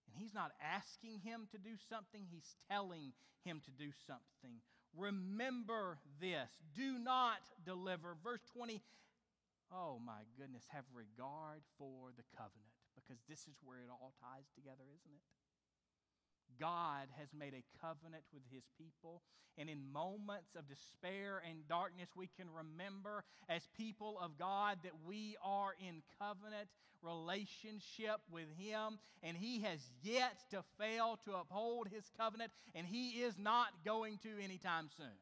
And 0.09 0.17
he's 0.17 0.33
not 0.33 0.51
asking 0.59 1.21
him 1.21 1.47
to 1.51 1.57
do 1.57 1.77
something, 1.89 2.25
he's 2.25 2.57
telling 2.67 3.13
him 3.45 3.61
to 3.63 3.71
do 3.71 3.93
something. 4.09 4.59
Remember 4.97 5.99
this. 6.19 6.49
Do 6.75 6.97
not 6.99 7.39
deliver. 7.65 8.15
Verse 8.23 8.41
20. 8.53 8.81
Oh 9.73 9.99
my 9.99 10.23
goodness, 10.37 10.63
have 10.69 10.85
regard 10.93 11.61
for 11.77 12.13
the 12.15 12.23
covenant 12.37 12.75
because 12.95 13.19
this 13.27 13.41
is 13.49 13.57
where 13.63 13.81
it 13.81 13.89
all 13.91 14.13
ties 14.21 14.47
together, 14.55 14.85
isn't 14.87 15.15
it? 15.15 15.25
God 16.59 17.07
has 17.19 17.27
made 17.37 17.53
a 17.53 17.65
covenant 17.81 18.23
with 18.33 18.43
his 18.51 18.63
people. 18.77 19.21
And 19.57 19.69
in 19.69 19.91
moments 19.91 20.55
of 20.55 20.67
despair 20.67 21.41
and 21.47 21.67
darkness, 21.67 22.09
we 22.15 22.29
can 22.35 22.47
remember 22.51 23.23
as 23.47 23.67
people 23.77 24.19
of 24.21 24.37
God 24.37 24.79
that 24.83 24.91
we 25.07 25.37
are 25.43 25.71
in 25.79 26.03
covenant 26.19 26.67
relationship 27.05 28.19
with 28.31 28.47
him. 28.57 28.99
And 29.23 29.37
he 29.37 29.61
has 29.61 29.79
yet 30.01 30.37
to 30.51 30.63
fail 30.79 31.19
to 31.25 31.35
uphold 31.35 31.87
his 31.87 32.09
covenant, 32.17 32.51
and 32.73 32.87
he 32.87 33.21
is 33.21 33.37
not 33.37 33.67
going 33.85 34.17
to 34.23 34.29
anytime 34.43 34.89
soon. 34.97 35.19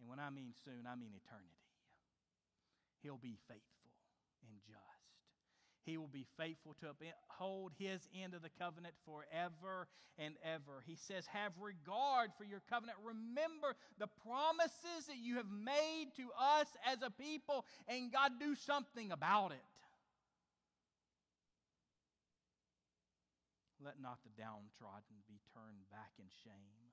And 0.00 0.08
when 0.08 0.18
I 0.18 0.30
mean 0.30 0.52
soon, 0.64 0.86
I 0.90 0.96
mean 0.96 1.12
eternity. 1.14 1.48
He'll 3.02 3.16
be 3.16 3.36
faithful 3.48 3.92
and 4.48 4.58
just. 4.66 4.84
He 5.84 5.98
will 5.98 6.08
be 6.08 6.24
faithful 6.38 6.74
to 6.80 6.86
uphold 6.88 7.72
his 7.78 8.08
end 8.14 8.32
of 8.32 8.40
the 8.42 8.48
covenant 8.58 8.94
forever 9.04 9.86
and 10.18 10.34
ever. 10.42 10.82
He 10.86 10.96
says, 10.96 11.26
Have 11.26 11.52
regard 11.60 12.30
for 12.38 12.44
your 12.44 12.62
covenant. 12.70 12.96
Remember 13.04 13.76
the 13.98 14.08
promises 14.26 15.06
that 15.08 15.18
you 15.18 15.36
have 15.36 15.50
made 15.50 16.06
to 16.16 16.28
us 16.40 16.68
as 16.90 17.02
a 17.02 17.10
people, 17.10 17.66
and 17.86 18.10
God, 18.10 18.32
do 18.40 18.54
something 18.54 19.12
about 19.12 19.52
it. 19.52 19.62
Let 23.84 24.00
not 24.00 24.24
the 24.24 24.32
downtrodden 24.40 25.20
be 25.28 25.44
turned 25.52 25.84
back 25.92 26.16
in 26.18 26.24
shame. 26.42 26.88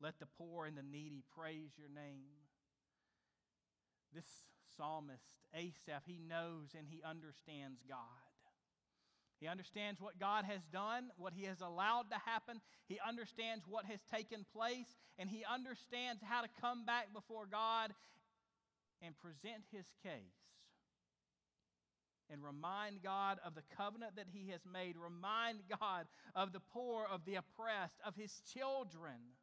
Let 0.00 0.18
the 0.18 0.26
poor 0.26 0.66
and 0.66 0.76
the 0.76 0.82
needy 0.82 1.22
praise 1.38 1.70
your 1.78 1.88
name. 1.88 2.42
This 4.12 4.26
psalmist, 4.76 5.46
Asaph, 5.54 6.02
he 6.06 6.18
knows 6.18 6.74
and 6.76 6.88
he 6.90 7.02
understands 7.06 7.80
God. 7.88 8.34
He 9.40 9.46
understands 9.46 10.00
what 10.00 10.18
God 10.18 10.44
has 10.46 10.62
done, 10.72 11.10
what 11.16 11.34
He 11.34 11.44
has 11.44 11.60
allowed 11.60 12.08
to 12.10 12.18
happen. 12.24 12.60
He 12.88 12.98
understands 13.06 13.64
what 13.68 13.84
has 13.84 14.00
taken 14.10 14.46
place, 14.54 14.96
and 15.18 15.28
he 15.28 15.44
understands 15.44 16.22
how 16.24 16.40
to 16.40 16.48
come 16.60 16.86
back 16.86 17.12
before 17.12 17.46
God 17.50 17.92
and 19.02 19.12
present 19.18 19.64
his 19.70 19.84
case 20.02 20.43
and 22.30 22.42
remind 22.42 23.02
God 23.02 23.38
of 23.44 23.54
the 23.54 23.62
covenant 23.76 24.16
that 24.16 24.26
He 24.32 24.50
has 24.50 24.60
made, 24.70 24.96
remind 24.96 25.60
God 25.68 26.06
of 26.34 26.52
the 26.52 26.60
poor, 26.72 27.06
of 27.10 27.24
the 27.24 27.36
oppressed, 27.36 28.00
of 28.04 28.14
His 28.16 28.40
children. 28.52 29.36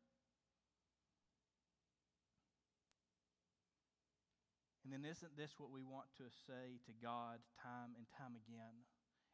And 4.84 4.92
then, 4.92 5.10
isn't 5.10 5.38
this 5.38 5.52
what 5.58 5.72
we 5.72 5.84
want 5.84 6.08
to 6.18 6.24
say 6.48 6.82
to 6.86 6.92
God 7.02 7.40
time 7.64 7.96
and 7.96 8.06
time 8.18 8.36
again 8.36 8.76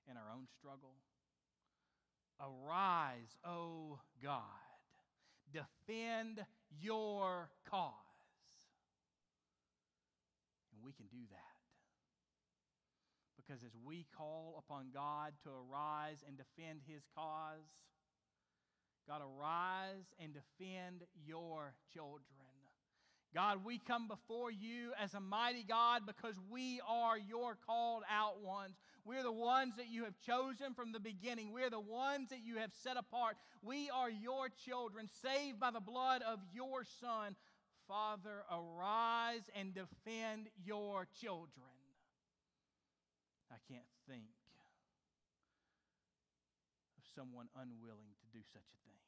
in 0.09 0.17
our 0.17 0.29
own 0.31 0.45
struggle? 0.59 0.95
Arise, 2.39 3.35
O 3.43 3.99
God, 4.21 4.41
defend 5.51 6.45
your 6.79 7.49
cause. 7.69 7.93
And 10.73 10.83
we 10.85 10.91
can 10.93 11.07
do 11.07 11.25
that. 11.31 11.56
Because 13.47 13.63
as 13.63 13.71
we 13.85 14.05
call 14.17 14.61
upon 14.67 14.87
God 14.93 15.33
to 15.43 15.49
arise 15.49 16.23
and 16.27 16.37
defend 16.37 16.81
his 16.85 17.03
cause, 17.15 17.63
God, 19.07 19.21
arise 19.21 20.03
and 20.19 20.33
defend 20.33 21.03
your 21.25 21.73
children. 21.93 22.23
God, 23.33 23.63
we 23.63 23.77
come 23.77 24.07
before 24.07 24.51
you 24.51 24.91
as 24.99 25.13
a 25.13 25.19
mighty 25.19 25.63
God 25.63 26.01
because 26.05 26.35
we 26.49 26.81
are 26.87 27.17
your 27.17 27.57
called 27.65 28.03
out 28.11 28.41
ones. 28.41 28.75
We're 29.05 29.23
the 29.23 29.31
ones 29.31 29.75
that 29.77 29.89
you 29.89 30.05
have 30.05 30.15
chosen 30.25 30.73
from 30.73 30.91
the 30.91 30.99
beginning. 30.99 31.53
We're 31.53 31.69
the 31.69 31.79
ones 31.79 32.29
that 32.29 32.43
you 32.43 32.57
have 32.57 32.71
set 32.83 32.97
apart. 32.97 33.37
We 33.61 33.89
are 33.89 34.09
your 34.09 34.49
children, 34.65 35.07
saved 35.21 35.59
by 35.59 35.71
the 35.71 35.79
blood 35.79 36.21
of 36.27 36.39
your 36.53 36.83
Son. 36.99 37.35
Father, 37.87 38.43
arise 38.51 39.49
and 39.55 39.73
defend 39.73 40.47
your 40.65 41.07
children. 41.21 41.76
I 43.51 43.59
can't 43.71 43.87
think 44.07 44.31
of 46.99 47.03
someone 47.15 47.47
unwilling 47.55 48.11
to 48.19 48.27
do 48.33 48.43
such 48.51 48.67
a 48.67 48.79
thing. 48.83 49.01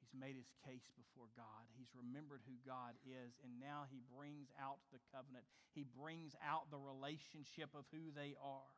He's 0.00 0.14
made 0.14 0.38
his 0.38 0.48
case 0.64 0.86
before 0.94 1.28
God. 1.36 1.66
He's 1.76 1.90
remembered 1.92 2.40
who 2.46 2.56
God 2.62 2.94
is, 3.04 3.36
and 3.42 3.58
now 3.58 3.84
he 3.90 4.00
brings 4.14 4.48
out 4.56 4.78
the 4.94 5.02
covenant. 5.12 5.44
He 5.74 5.84
brings 5.84 6.32
out 6.40 6.70
the 6.70 6.78
relationship 6.78 7.74
of 7.74 7.84
who 7.92 8.14
they 8.14 8.38
are. 8.38 8.72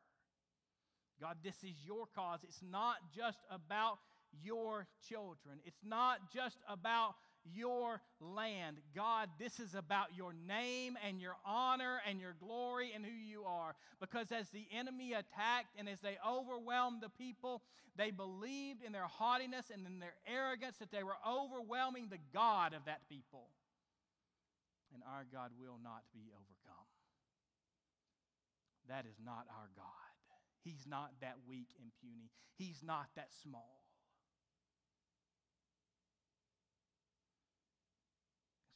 God, 1.21 1.37
this 1.43 1.63
is 1.63 1.75
your 1.85 2.07
cause. 2.15 2.39
It's 2.43 2.63
not 2.63 2.97
just 3.15 3.39
about 3.51 3.99
your 4.43 4.87
children, 5.07 5.59
it's 5.65 5.83
not 5.83 6.33
just 6.33 6.57
about 6.67 7.15
your 7.43 8.01
land. 8.19 8.77
God, 8.95 9.29
this 9.39 9.59
is 9.59 9.75
about 9.75 10.15
your 10.15 10.33
name 10.33 10.97
and 11.07 11.19
your 11.21 11.35
honor 11.45 12.01
and 12.07 12.19
your 12.19 12.35
glory 12.39 12.91
and 12.93 13.05
who 13.05 13.11
you 13.11 13.43
are. 13.43 13.75
Because 13.99 14.31
as 14.31 14.49
the 14.49 14.67
enemy 14.71 15.13
attacked 15.13 15.75
and 15.77 15.87
as 15.87 15.99
they 15.99 16.17
overwhelmed 16.27 17.01
the 17.01 17.09
people, 17.09 17.61
they 17.95 18.11
believed 18.11 18.83
in 18.83 18.91
their 18.91 19.07
haughtiness 19.07 19.71
and 19.73 19.85
in 19.85 19.99
their 19.99 20.15
arrogance 20.27 20.77
that 20.77 20.91
they 20.91 21.03
were 21.03 21.17
overwhelming 21.27 22.07
the 22.09 22.19
God 22.33 22.73
of 22.73 22.85
that 22.85 23.07
people. 23.09 23.49
And 24.93 25.03
our 25.03 25.25
God 25.31 25.51
will 25.59 25.77
not 25.83 26.03
be 26.13 26.31
overcome. 26.31 26.87
That 28.87 29.05
is 29.05 29.17
not 29.23 29.45
our 29.49 29.69
God. 29.75 29.85
He's 30.63 30.85
not 30.87 31.11
that 31.21 31.37
weak 31.47 31.69
and 31.79 31.91
puny. 32.01 32.31
He's 32.55 32.81
not 32.83 33.07
that 33.15 33.29
small. 33.43 33.88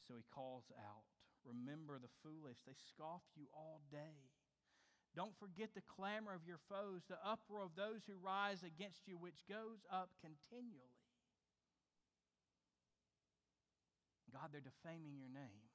So 0.06 0.14
he 0.16 0.24
calls 0.34 0.70
out, 0.76 1.04
Remember 1.44 2.00
the 2.00 2.12
foolish, 2.24 2.64
they 2.64 2.72
scoff 2.72 3.22
you 3.36 3.46
all 3.52 3.80
day. 3.92 4.32
Don't 5.14 5.36
forget 5.38 5.70
the 5.74 5.84
clamor 5.84 6.34
of 6.34 6.42
your 6.48 6.58
foes, 6.68 7.04
the 7.06 7.20
uproar 7.22 7.62
of 7.62 7.76
those 7.76 8.02
who 8.08 8.14
rise 8.18 8.64
against 8.64 9.06
you, 9.06 9.16
which 9.16 9.46
goes 9.48 9.84
up 9.92 10.10
continually. 10.20 10.98
God, 14.32 14.50
they're 14.50 14.64
defaming 14.64 15.14
your 15.14 15.30
name. 15.30 15.70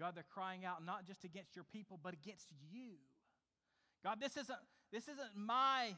God, 0.00 0.16
they're 0.16 0.26
crying 0.34 0.64
out 0.64 0.84
not 0.84 1.06
just 1.06 1.22
against 1.22 1.54
your 1.54 1.64
people, 1.64 2.00
but 2.02 2.14
against 2.14 2.48
you. 2.72 2.98
God, 4.02 4.18
this 4.20 4.36
isn't, 4.36 4.58
this 4.90 5.04
isn't 5.04 5.36
my 5.36 5.94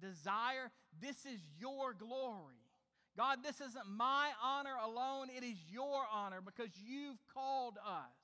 desire, 0.00 0.70
this 0.98 1.26
is 1.26 1.40
your 1.60 1.92
glory. 1.92 2.64
God, 3.18 3.42
this 3.42 3.58
isn't 3.58 3.90
my 3.90 4.30
honor 4.38 4.78
alone, 4.78 5.26
it 5.26 5.42
is 5.42 5.58
your 5.66 6.06
honor 6.06 6.38
because 6.38 6.70
you've 6.78 7.18
called 7.34 7.74
us. 7.82 8.14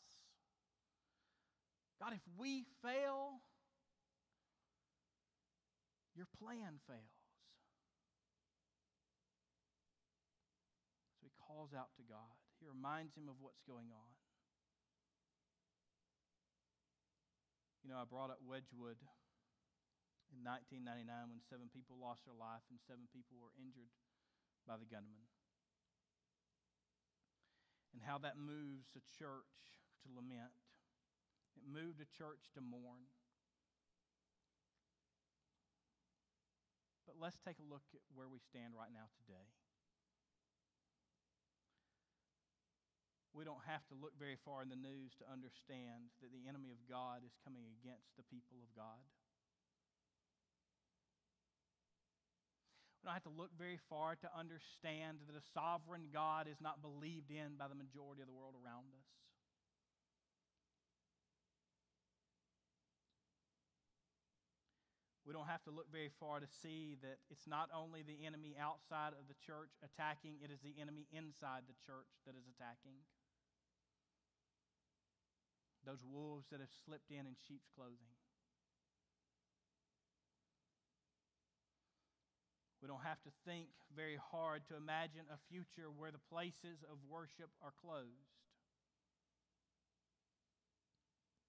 God, 1.98 2.14
if 2.14 2.22
we 2.38 2.62
fail, 2.78 3.42
your 6.14 6.30
plan 6.38 6.78
fails. 6.86 7.18
So 11.18 11.26
he 11.26 11.34
calls 11.42 11.74
out 11.74 11.90
to 11.98 12.06
God. 12.06 12.38
He 12.62 12.70
reminds 12.70 13.18
him 13.18 13.26
of 13.26 13.34
what's 13.42 13.66
going 13.66 13.90
on. 13.90 14.10
You 17.82 17.90
know, 17.90 17.98
I 17.98 18.06
brought 18.06 18.30
up 18.30 18.38
Wedgwood 18.46 19.02
in 20.30 20.46
1999 20.46 21.02
when 21.34 21.42
seven 21.50 21.66
people 21.66 21.98
lost 21.98 22.22
their 22.30 22.38
life 22.38 22.62
and 22.70 22.78
seven 22.86 23.10
people 23.10 23.42
were 23.42 23.50
injured 23.58 23.90
by 24.66 24.80
the 24.80 24.88
gunman. 24.88 25.28
And 27.92 28.02
how 28.02 28.18
that 28.18 28.34
moves 28.34 28.90
a 28.98 29.04
church 29.14 29.84
to 30.02 30.10
lament. 30.10 30.50
It 31.54 31.62
moved 31.62 32.02
a 32.02 32.08
church 32.10 32.50
to 32.58 32.60
mourn. 32.60 33.06
But 37.06 37.22
let's 37.22 37.38
take 37.38 37.62
a 37.62 37.66
look 37.70 37.86
at 37.94 38.02
where 38.10 38.26
we 38.26 38.42
stand 38.42 38.74
right 38.74 38.90
now 38.90 39.06
today. 39.22 39.46
We 43.34 43.42
don't 43.42 43.62
have 43.66 43.82
to 43.90 43.98
look 43.98 44.14
very 44.14 44.38
far 44.46 44.62
in 44.62 44.70
the 44.70 44.78
news 44.78 45.14
to 45.18 45.26
understand 45.26 46.14
that 46.22 46.30
the 46.30 46.46
enemy 46.46 46.70
of 46.70 46.78
God 46.86 47.26
is 47.26 47.34
coming 47.42 47.66
against 47.66 48.14
the 48.14 48.26
people 48.26 48.62
of 48.62 48.70
God. 48.78 49.02
We 53.04 53.12
don't 53.12 53.20
have 53.20 53.28
to 53.28 53.36
look 53.36 53.52
very 53.60 53.76
far 53.92 54.16
to 54.16 54.28
understand 54.32 55.20
that 55.28 55.36
a 55.36 55.44
sovereign 55.52 56.08
God 56.08 56.48
is 56.48 56.56
not 56.56 56.80
believed 56.80 57.28
in 57.28 57.60
by 57.60 57.68
the 57.68 57.76
majority 57.76 58.24
of 58.24 58.28
the 58.28 58.32
world 58.32 58.56
around 58.56 58.88
us. 58.96 59.04
We 65.28 65.36
don't 65.36 65.52
have 65.52 65.60
to 65.68 65.72
look 65.72 65.92
very 65.92 66.08
far 66.16 66.40
to 66.40 66.48
see 66.48 66.96
that 67.04 67.20
it's 67.28 67.44
not 67.44 67.68
only 67.76 68.00
the 68.00 68.24
enemy 68.24 68.56
outside 68.56 69.12
of 69.12 69.28
the 69.28 69.36
church 69.36 69.76
attacking, 69.84 70.40
it 70.40 70.48
is 70.48 70.64
the 70.64 70.80
enemy 70.80 71.04
inside 71.12 71.68
the 71.68 71.76
church 71.84 72.08
that 72.24 72.32
is 72.32 72.48
attacking. 72.48 73.04
Those 75.84 76.00
wolves 76.00 76.48
that 76.48 76.64
have 76.64 76.72
slipped 76.88 77.12
in 77.12 77.28
in 77.28 77.36
sheep's 77.36 77.68
clothing. 77.76 78.13
We 82.84 82.92
don't 82.92 83.00
have 83.00 83.24
to 83.24 83.32
think 83.48 83.72
very 83.96 84.20
hard 84.20 84.60
to 84.68 84.76
imagine 84.76 85.24
a 85.32 85.40
future 85.48 85.88
where 85.88 86.12
the 86.12 86.20
places 86.28 86.84
of 86.84 87.00
worship 87.08 87.48
are 87.64 87.72
closed. 87.80 88.28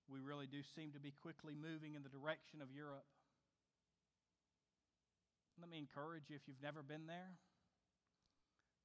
We 0.08 0.24
really 0.24 0.48
do 0.48 0.64
seem 0.80 0.96
to 0.96 1.04
be 1.04 1.12
quickly 1.12 1.52
moving 1.52 1.92
in 1.92 2.08
the 2.08 2.14
direction 2.14 2.64
of 2.64 2.72
Europe. 2.72 3.04
Let 5.60 5.68
me 5.68 5.76
encourage 5.76 6.32
you 6.32 6.40
if 6.40 6.48
you've 6.48 6.64
never 6.64 6.80
been 6.80 7.04
there, 7.04 7.36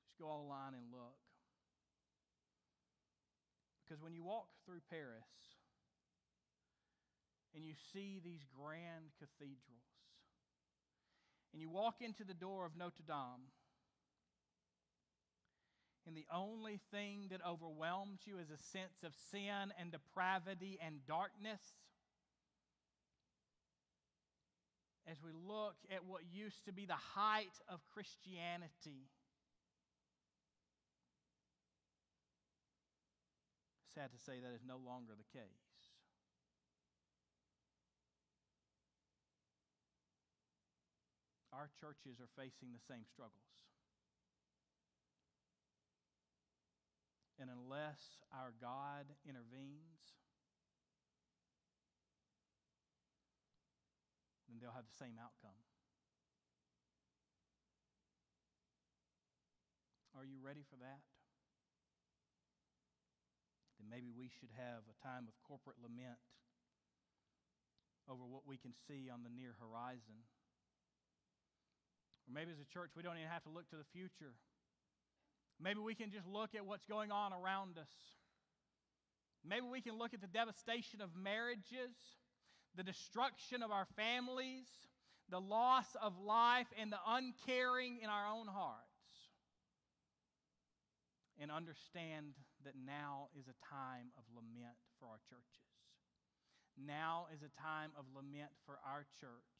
just 0.02 0.18
go 0.18 0.26
online 0.26 0.74
and 0.74 0.90
look. 0.90 1.22
Because 3.86 4.02
when 4.02 4.10
you 4.10 4.26
walk 4.26 4.50
through 4.66 4.82
Paris 4.90 5.30
and 7.54 7.62
you 7.62 7.78
see 7.94 8.18
these 8.18 8.42
grand 8.50 9.14
cathedrals, 9.22 9.99
and 11.52 11.60
you 11.60 11.68
walk 11.68 11.96
into 12.00 12.24
the 12.24 12.34
door 12.34 12.64
of 12.64 12.76
Notre 12.76 13.04
Dame, 13.06 13.50
and 16.06 16.16
the 16.16 16.26
only 16.34 16.80
thing 16.90 17.26
that 17.30 17.40
overwhelms 17.46 18.20
you 18.24 18.38
is 18.38 18.50
a 18.50 18.58
sense 18.58 19.04
of 19.04 19.12
sin 19.30 19.72
and 19.78 19.92
depravity 19.92 20.78
and 20.84 21.06
darkness 21.06 21.60
as 25.10 25.18
we 25.22 25.30
look 25.32 25.76
at 25.90 26.04
what 26.04 26.22
used 26.32 26.64
to 26.66 26.72
be 26.72 26.86
the 26.86 26.94
height 27.14 27.58
of 27.68 27.80
Christianity. 27.92 29.08
Sad 33.94 34.10
to 34.12 34.18
say, 34.18 34.38
that 34.40 34.54
is 34.54 34.62
no 34.66 34.78
longer 34.78 35.12
the 35.18 35.38
case. 35.38 35.69
Our 41.52 41.68
churches 41.82 42.22
are 42.22 42.30
facing 42.38 42.70
the 42.70 42.82
same 42.86 43.02
struggles. 43.10 43.50
And 47.40 47.50
unless 47.50 48.20
our 48.30 48.52
God 48.60 49.08
intervenes, 49.24 50.14
then 54.46 54.60
they'll 54.60 54.76
have 54.76 54.86
the 54.86 55.00
same 55.00 55.16
outcome. 55.16 55.56
Are 60.12 60.28
you 60.28 60.36
ready 60.44 60.60
for 60.68 60.76
that? 60.84 61.00
Then 63.80 63.88
maybe 63.88 64.12
we 64.12 64.28
should 64.28 64.52
have 64.52 64.84
a 64.84 64.96
time 65.00 65.24
of 65.24 65.32
corporate 65.40 65.80
lament 65.80 66.20
over 68.04 68.28
what 68.28 68.44
we 68.44 68.60
can 68.60 68.76
see 68.84 69.08
on 69.08 69.24
the 69.24 69.32
near 69.32 69.56
horizon. 69.56 70.28
Or 72.30 72.32
maybe 72.32 72.52
as 72.54 72.62
a 72.62 72.70
church, 72.70 72.94
we 72.94 73.02
don't 73.02 73.18
even 73.18 73.28
have 73.28 73.42
to 73.42 73.50
look 73.50 73.68
to 73.70 73.76
the 73.76 73.88
future. 73.92 74.38
Maybe 75.58 75.80
we 75.80 75.98
can 75.98 76.14
just 76.14 76.26
look 76.30 76.54
at 76.54 76.64
what's 76.64 76.86
going 76.86 77.10
on 77.10 77.32
around 77.34 77.76
us. 77.76 77.90
Maybe 79.42 79.66
we 79.66 79.80
can 79.80 79.98
look 79.98 80.14
at 80.14 80.20
the 80.20 80.30
devastation 80.30 81.00
of 81.00 81.10
marriages 81.16 81.98
the 82.76 82.84
destruction 82.84 83.62
of 83.62 83.70
our 83.70 83.86
families, 83.96 84.66
the 85.28 85.40
loss 85.40 85.96
of 86.00 86.14
life, 86.18 86.68
and 86.78 86.92
the 86.92 87.02
uncaring 87.06 87.98
in 88.02 88.08
our 88.08 88.26
own 88.28 88.46
hearts. 88.46 88.86
And 91.40 91.50
understand 91.50 92.38
that 92.64 92.74
now 92.78 93.28
is 93.38 93.48
a 93.48 93.56
time 93.66 94.12
of 94.16 94.22
lament 94.34 94.76
for 94.98 95.06
our 95.06 95.18
churches. 95.28 95.66
Now 96.78 97.26
is 97.34 97.42
a 97.42 97.50
time 97.60 97.90
of 97.98 98.04
lament 98.14 98.52
for 98.66 98.78
our 98.86 99.06
church. 99.20 99.50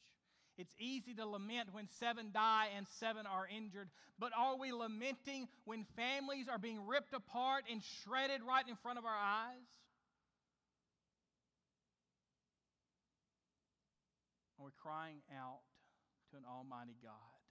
It's 0.57 0.73
easy 0.79 1.13
to 1.15 1.25
lament 1.25 1.69
when 1.71 1.87
seven 1.99 2.29
die 2.33 2.67
and 2.75 2.85
seven 2.99 3.25
are 3.25 3.47
injured, 3.47 3.89
but 4.19 4.31
are 4.37 4.57
we 4.57 4.71
lamenting 4.71 5.47
when 5.65 5.85
families 5.95 6.47
are 6.49 6.59
being 6.59 6.85
ripped 6.85 7.13
apart 7.13 7.63
and 7.71 7.81
shredded 8.03 8.41
right 8.43 8.67
in 8.67 8.75
front 8.75 8.99
of 8.99 9.05
our 9.05 9.15
eyes? 9.15 9.65
And 14.57 14.65
we're 14.65 14.77
crying 14.77 15.21
out 15.33 15.61
to 16.31 16.37
an 16.37 16.43
Almighty 16.45 16.95
God 17.01 17.41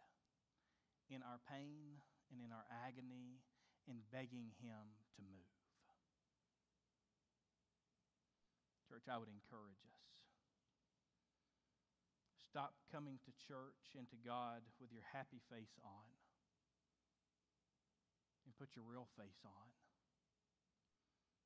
in 1.10 1.22
our 1.22 1.40
pain 1.50 1.98
and 2.30 2.38
in 2.38 2.52
our 2.52 2.64
agony 2.86 3.42
and 3.88 3.98
begging 4.12 4.54
Him 4.62 4.86
to 5.16 5.22
move. 5.22 5.50
Church, 8.88 9.10
I 9.10 9.18
would 9.18 9.28
encourage. 9.28 9.89
Stop 12.50 12.74
coming 12.90 13.22
to 13.22 13.30
church 13.46 13.94
and 13.94 14.10
to 14.10 14.18
God 14.26 14.66
with 14.82 14.90
your 14.90 15.06
happy 15.14 15.38
face 15.46 15.78
on 15.86 16.10
and 18.42 18.50
put 18.58 18.74
your 18.74 18.82
real 18.82 19.06
face 19.14 19.38
on. 19.46 19.70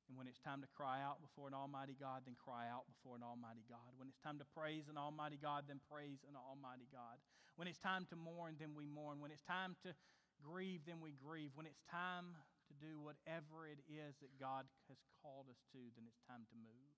And 0.09 0.17
when 0.17 0.25
it's 0.25 0.41
time 0.41 0.65
to 0.65 0.69
cry 0.73 1.05
out 1.05 1.21
before 1.21 1.45
an 1.45 1.53
Almighty 1.53 1.93
God, 1.93 2.25
then 2.25 2.33
cry 2.41 2.65
out 2.73 2.89
before 2.89 3.13
an 3.13 3.21
Almighty 3.21 3.61
God. 3.69 3.85
When 4.01 4.09
it's 4.09 4.17
time 4.17 4.41
to 4.41 4.49
praise 4.57 4.89
an 4.89 4.97
Almighty 4.97 5.37
God, 5.37 5.69
then 5.69 5.77
praise 5.85 6.25
an 6.25 6.33
Almighty 6.33 6.89
God. 6.89 7.21
When 7.53 7.69
it's 7.69 7.77
time 7.77 8.09
to 8.09 8.17
mourn, 8.17 8.57
then 8.57 8.73
we 8.73 8.89
mourn. 8.89 9.21
When 9.21 9.29
it's 9.29 9.45
time 9.45 9.77
to 9.85 9.93
grieve, 10.41 10.89
then 10.89 11.05
we 11.05 11.13
grieve. 11.13 11.53
When 11.53 11.69
it's 11.69 11.85
time 11.85 12.33
to 12.33 12.73
do 12.81 12.97
whatever 12.97 13.69
it 13.69 13.77
is 13.85 14.17
that 14.25 14.33
God 14.41 14.65
has 14.89 14.97
called 15.21 15.53
us 15.53 15.61
to, 15.77 15.81
then 15.93 16.09
it's 16.09 16.21
time 16.25 16.49
to 16.49 16.57
move. 16.57 16.94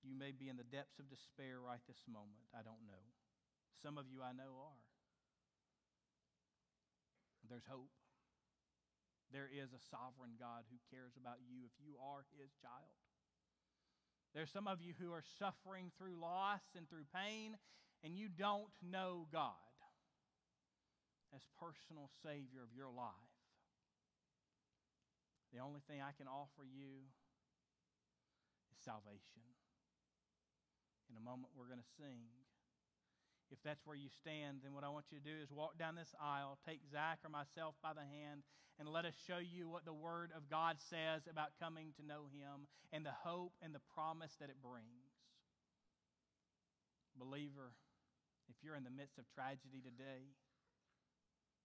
You 0.00 0.16
may 0.16 0.32
be 0.32 0.48
in 0.48 0.56
the 0.56 0.66
depths 0.66 0.98
of 0.98 1.12
despair 1.12 1.60
right 1.60 1.80
this 1.84 2.04
moment. 2.08 2.48
I 2.56 2.64
don't 2.64 2.80
know. 2.88 3.04
Some 3.82 3.96
of 4.00 4.08
you 4.08 4.24
I 4.24 4.32
know 4.32 4.56
are. 4.56 4.80
There's 7.48 7.66
hope. 7.68 7.92
There 9.32 9.50
is 9.50 9.70
a 9.74 9.82
sovereign 9.90 10.38
God 10.38 10.66
who 10.70 10.78
cares 10.90 11.14
about 11.14 11.38
you 11.42 11.62
if 11.66 11.74
you 11.78 11.94
are 11.98 12.26
his 12.38 12.50
child. 12.62 12.98
There's 14.34 14.50
some 14.50 14.66
of 14.70 14.80
you 14.80 14.94
who 14.98 15.12
are 15.12 15.26
suffering 15.38 15.90
through 15.98 16.18
loss 16.18 16.62
and 16.78 16.88
through 16.88 17.06
pain, 17.10 17.58
and 18.02 18.14
you 18.14 18.28
don't 18.30 18.70
know 18.82 19.26
God 19.32 19.58
as 21.34 21.42
personal 21.58 22.10
Savior 22.22 22.62
of 22.62 22.74
your 22.74 22.90
life. 22.90 23.34
The 25.52 25.58
only 25.58 25.82
thing 25.90 25.98
I 25.98 26.14
can 26.14 26.30
offer 26.30 26.62
you 26.62 27.10
is 28.70 28.78
salvation. 28.84 29.42
In 31.10 31.18
a 31.18 31.24
moment, 31.26 31.50
we're 31.58 31.66
going 31.66 31.82
to 31.82 31.92
sing. 31.98 32.30
If 33.50 33.58
that's 33.66 33.82
where 33.82 33.98
you 33.98 34.06
stand, 34.22 34.62
then 34.62 34.78
what 34.78 34.86
I 34.86 34.94
want 34.94 35.10
you 35.10 35.18
to 35.18 35.26
do 35.26 35.34
is 35.42 35.50
walk 35.50 35.74
down 35.74 35.98
this 35.98 36.14
aisle, 36.22 36.62
take 36.62 36.86
Zach 36.86 37.18
or 37.26 37.34
myself 37.34 37.74
by 37.82 37.90
the 37.90 38.06
hand, 38.06 38.46
and 38.78 38.86
let 38.86 39.04
us 39.04 39.18
show 39.26 39.42
you 39.42 39.66
what 39.66 39.82
the 39.82 39.92
Word 39.92 40.30
of 40.38 40.46
God 40.46 40.78
says 40.78 41.26
about 41.26 41.58
coming 41.58 41.90
to 41.98 42.06
know 42.06 42.30
Him 42.30 42.70
and 42.94 43.02
the 43.02 43.12
hope 43.26 43.52
and 43.58 43.74
the 43.74 43.82
promise 43.90 44.38
that 44.38 44.54
it 44.54 44.62
brings. 44.62 45.10
Believer, 47.18 47.74
if 48.48 48.54
you're 48.62 48.78
in 48.78 48.86
the 48.86 48.94
midst 48.94 49.18
of 49.18 49.26
tragedy 49.34 49.82
today 49.82 50.30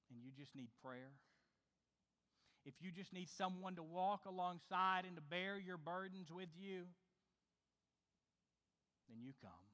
and 0.09 0.17
you 0.25 0.33
just 0.33 0.57
need 0.57 0.73
prayer, 0.81 1.13
if 2.65 2.73
you 2.81 2.89
just 2.89 3.13
need 3.13 3.29
someone 3.29 3.75
to 3.77 3.83
walk 3.83 4.25
alongside 4.25 5.05
and 5.05 5.15
to 5.15 5.21
bear 5.21 5.61
your 5.61 5.77
burdens 5.77 6.33
with 6.33 6.49
you, 6.57 6.89
then 9.09 9.21
you 9.21 9.33
come 9.41 9.65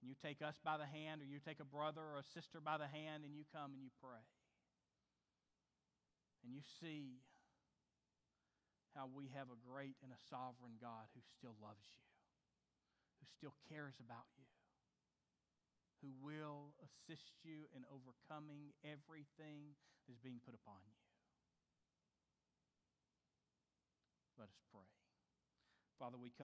and 0.00 0.08
you 0.08 0.16
take 0.16 0.40
us 0.40 0.56
by 0.64 0.80
the 0.80 0.88
hand, 0.88 1.20
or 1.20 1.28
you 1.28 1.36
take 1.44 1.60
a 1.60 1.68
brother 1.68 2.00
or 2.00 2.24
a 2.24 2.32
sister 2.32 2.56
by 2.56 2.80
the 2.80 2.88
hand, 2.88 3.20
and 3.28 3.36
you 3.36 3.44
come 3.52 3.76
and 3.76 3.84
you 3.84 3.92
pray. 4.00 4.24
And 6.40 6.56
you 6.56 6.64
see 6.80 7.20
how 8.96 9.12
we 9.12 9.28
have 9.36 9.52
a 9.52 9.60
great 9.60 10.00
and 10.00 10.08
a 10.08 10.20
sovereign 10.32 10.80
God 10.80 11.12
who 11.12 11.20
still 11.36 11.52
loves 11.60 11.84
you, 11.84 12.00
who 13.20 13.28
still 13.28 13.52
cares 13.68 14.00
about 14.00 14.24
you, 14.40 14.48
who 16.00 16.16
will 16.24 16.72
assist 16.80 17.36
you 17.44 17.68
in 17.76 17.84
overcoming 17.92 18.72
everything 18.80 19.76
that 20.08 20.16
is 20.16 20.20
being 20.24 20.40
put 20.40 20.56
upon 20.56 20.80
you. 20.88 20.96
Let 24.40 24.48
us 24.48 24.56
pray. 24.72 24.88
Father, 26.00 26.16
we 26.16 26.32
come. 26.32 26.38